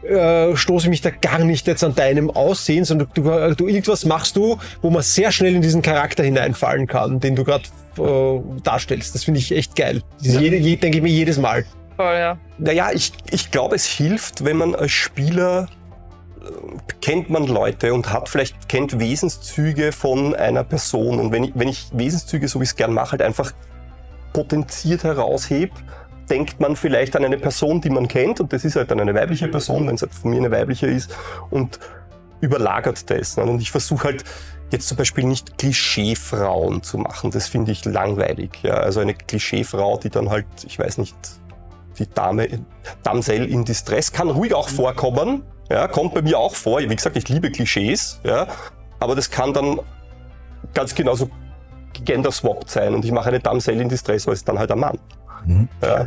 [0.03, 3.23] äh, stoße ich mich da gar nicht jetzt an deinem Aussehen, sondern du,
[3.55, 7.43] du irgendwas machst du, wo man sehr schnell in diesen Charakter hineinfallen kann, den du
[7.43, 7.63] gerade
[7.97, 9.15] äh, darstellst.
[9.15, 10.01] Das finde ich echt geil.
[10.21, 11.65] Das jede, je, denke ich mir jedes Mal.
[11.95, 12.37] Voll, ja.
[12.57, 15.69] Naja, ich, ich glaube, es hilft, wenn man als Spieler
[16.41, 16.45] äh,
[17.01, 21.19] kennt man Leute und hat vielleicht kennt Wesenszüge von einer Person.
[21.19, 23.53] Und wenn ich, wenn ich Wesenszüge, so wie ich es gern mache, halt einfach
[24.33, 25.71] potenziert heraushebe,
[26.29, 29.13] denkt man vielleicht an eine Person, die man kennt, und das ist halt dann eine
[29.13, 31.15] weibliche Person, wenn es halt von mir eine weibliche ist,
[31.49, 31.79] und
[32.41, 33.37] überlagert das.
[33.37, 33.43] ne?
[33.43, 34.23] Und ich versuche halt
[34.71, 37.31] jetzt zum Beispiel nicht Klischeefrauen zu machen.
[37.31, 38.63] Das finde ich langweilig.
[38.63, 38.73] Ja?
[38.75, 41.15] Also eine Klischeefrau, die dann halt, ich weiß nicht,
[41.99, 42.47] die Dame,
[43.03, 45.43] Damsel in Distress kann ruhig auch vorkommen.
[45.69, 46.79] Ja, kommt bei mir auch vor.
[46.79, 48.19] Wie gesagt, ich liebe Klischees.
[48.23, 48.47] Ja,
[48.99, 49.79] aber das kann dann
[50.73, 51.29] ganz genauso
[51.93, 52.93] gender-swapped sein.
[52.93, 54.97] Und ich mache eine Damsel in Distress, weil es dann halt ein Mann.
[55.81, 56.05] Ja.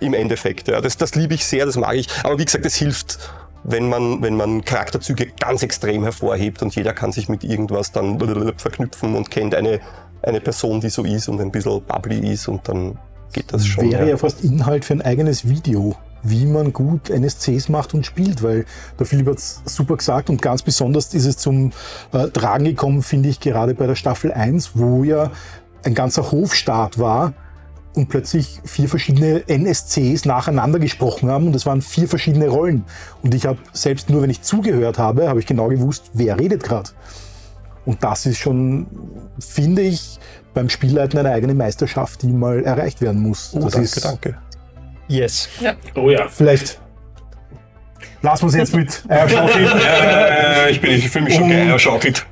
[0.00, 0.68] Im Endeffekt.
[0.68, 0.80] Ja.
[0.80, 2.08] Das, das liebe ich sehr, das mag ich.
[2.22, 3.18] Aber wie gesagt, es hilft,
[3.64, 8.18] wenn man, wenn man Charakterzüge ganz extrem hervorhebt und jeder kann sich mit irgendwas dann
[8.56, 9.80] verknüpfen und kennt eine,
[10.22, 12.98] eine Person, die so ist und ein bisschen bubbly ist und dann
[13.32, 13.90] geht das schon.
[13.90, 18.42] Wäre ja fast Inhalt für ein eigenes Video, wie man gut NSCs macht und spielt,
[18.42, 18.64] weil
[18.98, 21.72] der Philipp hat es super gesagt und ganz besonders ist es zum
[22.12, 25.30] äh, Tragen gekommen, finde ich, gerade bei der Staffel 1, wo ja
[25.84, 27.34] ein ganzer Hofstaat war
[27.94, 32.84] und plötzlich vier verschiedene NSCs nacheinander gesprochen haben und es waren vier verschiedene Rollen.
[33.22, 36.62] Und ich habe selbst nur, wenn ich zugehört habe, habe ich genau gewusst, wer redet
[36.62, 36.90] gerade.
[37.86, 38.86] Und das ist schon,
[39.38, 40.18] finde ich,
[40.54, 43.52] beim Spielleiten eine eigene Meisterschaft, die mal erreicht werden muss.
[43.54, 44.38] Oh, das danke, ist danke.
[45.08, 45.48] Yes.
[45.94, 46.28] Oh ja.
[46.28, 46.80] vielleicht.
[48.20, 49.68] Lassen wir es jetzt mit Eierschaukel.
[49.80, 52.26] Äh, ich bin, ich fühle mich schon geeierschaukelt.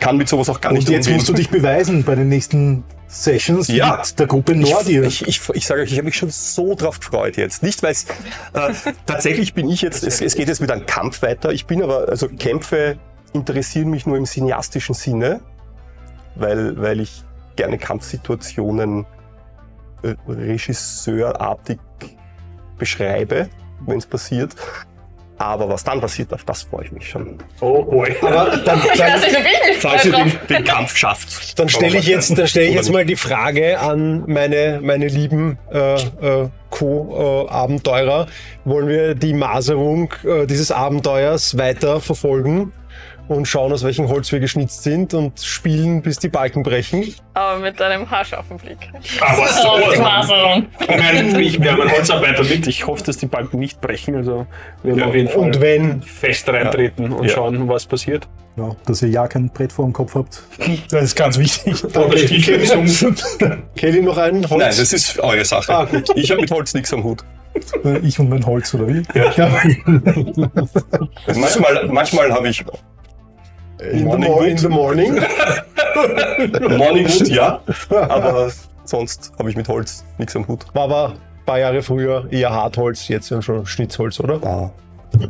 [0.00, 1.16] Kann mit sowas auch gar nicht Und jetzt umgehen.
[1.16, 3.96] musst du dich beweisen bei den nächsten Sessions Ja.
[4.06, 5.02] mit der Gruppe Nordir.
[5.04, 7.62] Ich, ich, ich sage euch, ich habe mich schon so drauf gefreut jetzt.
[7.62, 8.04] Nicht, weil es
[8.52, 11.52] äh, tatsächlich bin ich jetzt, es, es geht jetzt mit einem Kampf weiter.
[11.52, 12.98] Ich bin aber, also Kämpfe
[13.32, 15.40] interessieren mich nur im cineastischen Sinne,
[16.34, 17.24] weil, weil ich
[17.56, 19.06] gerne Kampfsituationen
[20.02, 21.78] äh, regisseurartig
[22.78, 23.48] beschreibe,
[23.86, 24.54] wenn es passiert.
[25.40, 27.38] Aber was dann passiert, auf das freue ich mich schon.
[27.62, 28.14] Oh boy.
[28.22, 31.58] Aber dann, Ich weiß dann, nicht, ob ich mich Falls ihr den, den Kampf schafft.
[31.58, 35.56] dann stelle ich jetzt, dann stelle ich jetzt mal die Frage an meine, meine lieben
[35.72, 38.26] äh, äh, Co-Abenteurer.
[38.66, 42.74] Wollen wir die Maserung äh, dieses Abenteuers weiter verfolgen
[43.30, 47.14] und schauen, aus welchem Holz wir geschnitzt sind und spielen, bis die Balken brechen?
[47.34, 48.78] Aber mit einem haarscharfen Blick.
[49.20, 49.68] Aber so.
[49.68, 50.66] Auf die Maserung.
[50.80, 50.88] Ich
[51.60, 52.66] haben einen Holzarbeiter mit.
[52.66, 54.16] Ich hoffe, dass die Balken nicht brechen.
[54.16, 54.48] Also
[54.82, 55.06] wir werden Ja.
[55.06, 57.34] auf jeden Fall Und wenn, fest reintreten und Ja.
[57.34, 58.26] schauen, was passiert.
[58.56, 60.42] Ja, dass ihr ja kein Brett vor dem Kopf habt.
[60.90, 61.76] Das ist ganz wichtig.
[61.92, 63.14] Zum
[63.76, 64.60] Kelly noch einen Holz?
[64.60, 65.72] Nein, das ist eure Sache.
[65.72, 66.10] Ah, gut.
[66.16, 67.22] Ich habe mit Holz nichts am Hut.
[68.02, 69.02] Ich und mein Holz, oder wie?
[71.34, 72.64] Manchmal, manchmal habe ich
[73.80, 74.58] in, the Morning mor in Wood.
[74.58, 75.14] the morning.
[76.78, 77.60] Morningwood, ja.
[77.90, 78.50] Aber
[78.84, 80.66] sonst habe ich mit Holz nichts am Hut.
[80.72, 84.40] War aber ein paar Jahre früher eher Hartholz, jetzt ja schon Schnitzholz, oder?
[84.42, 84.70] Ah,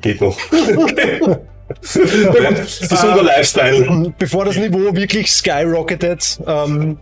[0.00, 0.36] geht noch.
[1.68, 4.12] das ist unser Lifestyle.
[4.18, 6.98] Bevor das Niveau wirklich skyrocketet, ähm,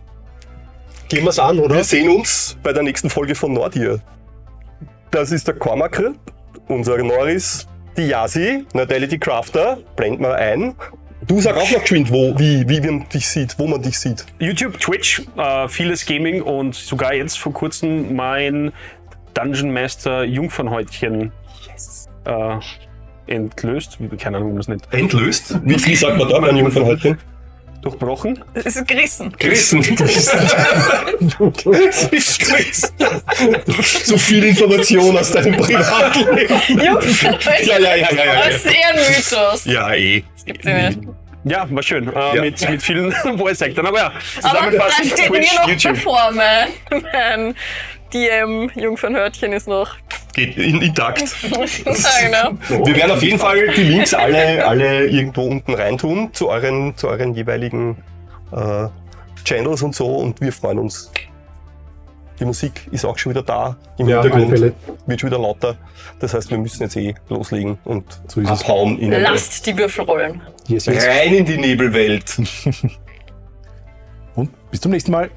[1.07, 1.75] gehen wir es an, oder?
[1.75, 3.99] Wir sehen uns bei der nächsten Folge von Nordir.
[5.11, 6.13] Das ist der Kormakl,
[6.67, 10.75] unser Norris, die Yasi, Natality Crafter, blend mal ein.
[11.29, 14.25] Du sag auch noch geschwind, wo, wie, wie man dich sieht, wo man dich sieht.
[14.39, 18.71] YouTube, Twitch, äh, vieles Gaming und sogar jetzt vor kurzem mein
[19.35, 21.31] Dungeon Master Jungfernhäutchen
[22.25, 22.55] äh,
[23.27, 23.99] entlöst.
[24.17, 24.87] Keine Ahnung, wie man es nennt.
[24.91, 25.55] Entlöst?
[25.63, 27.15] Wie viel sagt man da, mein Junge von heute?
[27.83, 28.43] Durchbrochen.
[28.55, 29.31] Es ist gerissen.
[29.37, 29.81] Gerissen.
[29.81, 30.39] Gerissen.
[34.03, 36.59] so viel Information aus deinem Privatleben.
[36.85, 37.67] Jungfernhäutchen.
[37.67, 38.45] Ja, ja, ja, ja, ja.
[38.47, 39.65] Das ist eher ein Mythos.
[39.65, 40.23] Ja, eh.
[40.43, 40.99] Gibt's ja nicht.
[41.45, 42.07] Ja, war schön.
[42.13, 42.41] Äh, Ja.
[42.41, 43.85] mit, mit vielen Voice-Actern.
[43.85, 45.93] Aber ja, Aber da zusammenfassend steht mir Twitch, noch YouTube.
[45.93, 46.67] bevor, mein,
[47.13, 47.55] mein
[48.13, 49.95] DM Jungfernhörtchen ist noch.
[50.33, 51.23] Geht in, intakt.
[51.43, 52.57] Ne?
[52.85, 57.07] Wir werden auf jeden Fall die Links alle, alle irgendwo unten reintun zu euren, zu
[57.07, 57.97] euren jeweiligen
[58.51, 58.87] äh,
[59.45, 61.11] Channels und so und wir freuen uns.
[62.39, 64.73] Die Musik ist auch schon wieder da im Ja, Hintergrund,
[65.05, 65.75] wird schon wieder lauter.
[66.19, 68.61] Das heißt, wir müssen jetzt eh loslegen und So ist es.
[68.61, 70.41] abhauen in Lasst die Würfel rollen.
[70.67, 71.05] Yes, yes.
[71.05, 72.37] rein in die Nebelwelt.
[74.35, 75.29] Und bis zum nächsten Mal.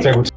[0.00, 0.29] Sehr gut.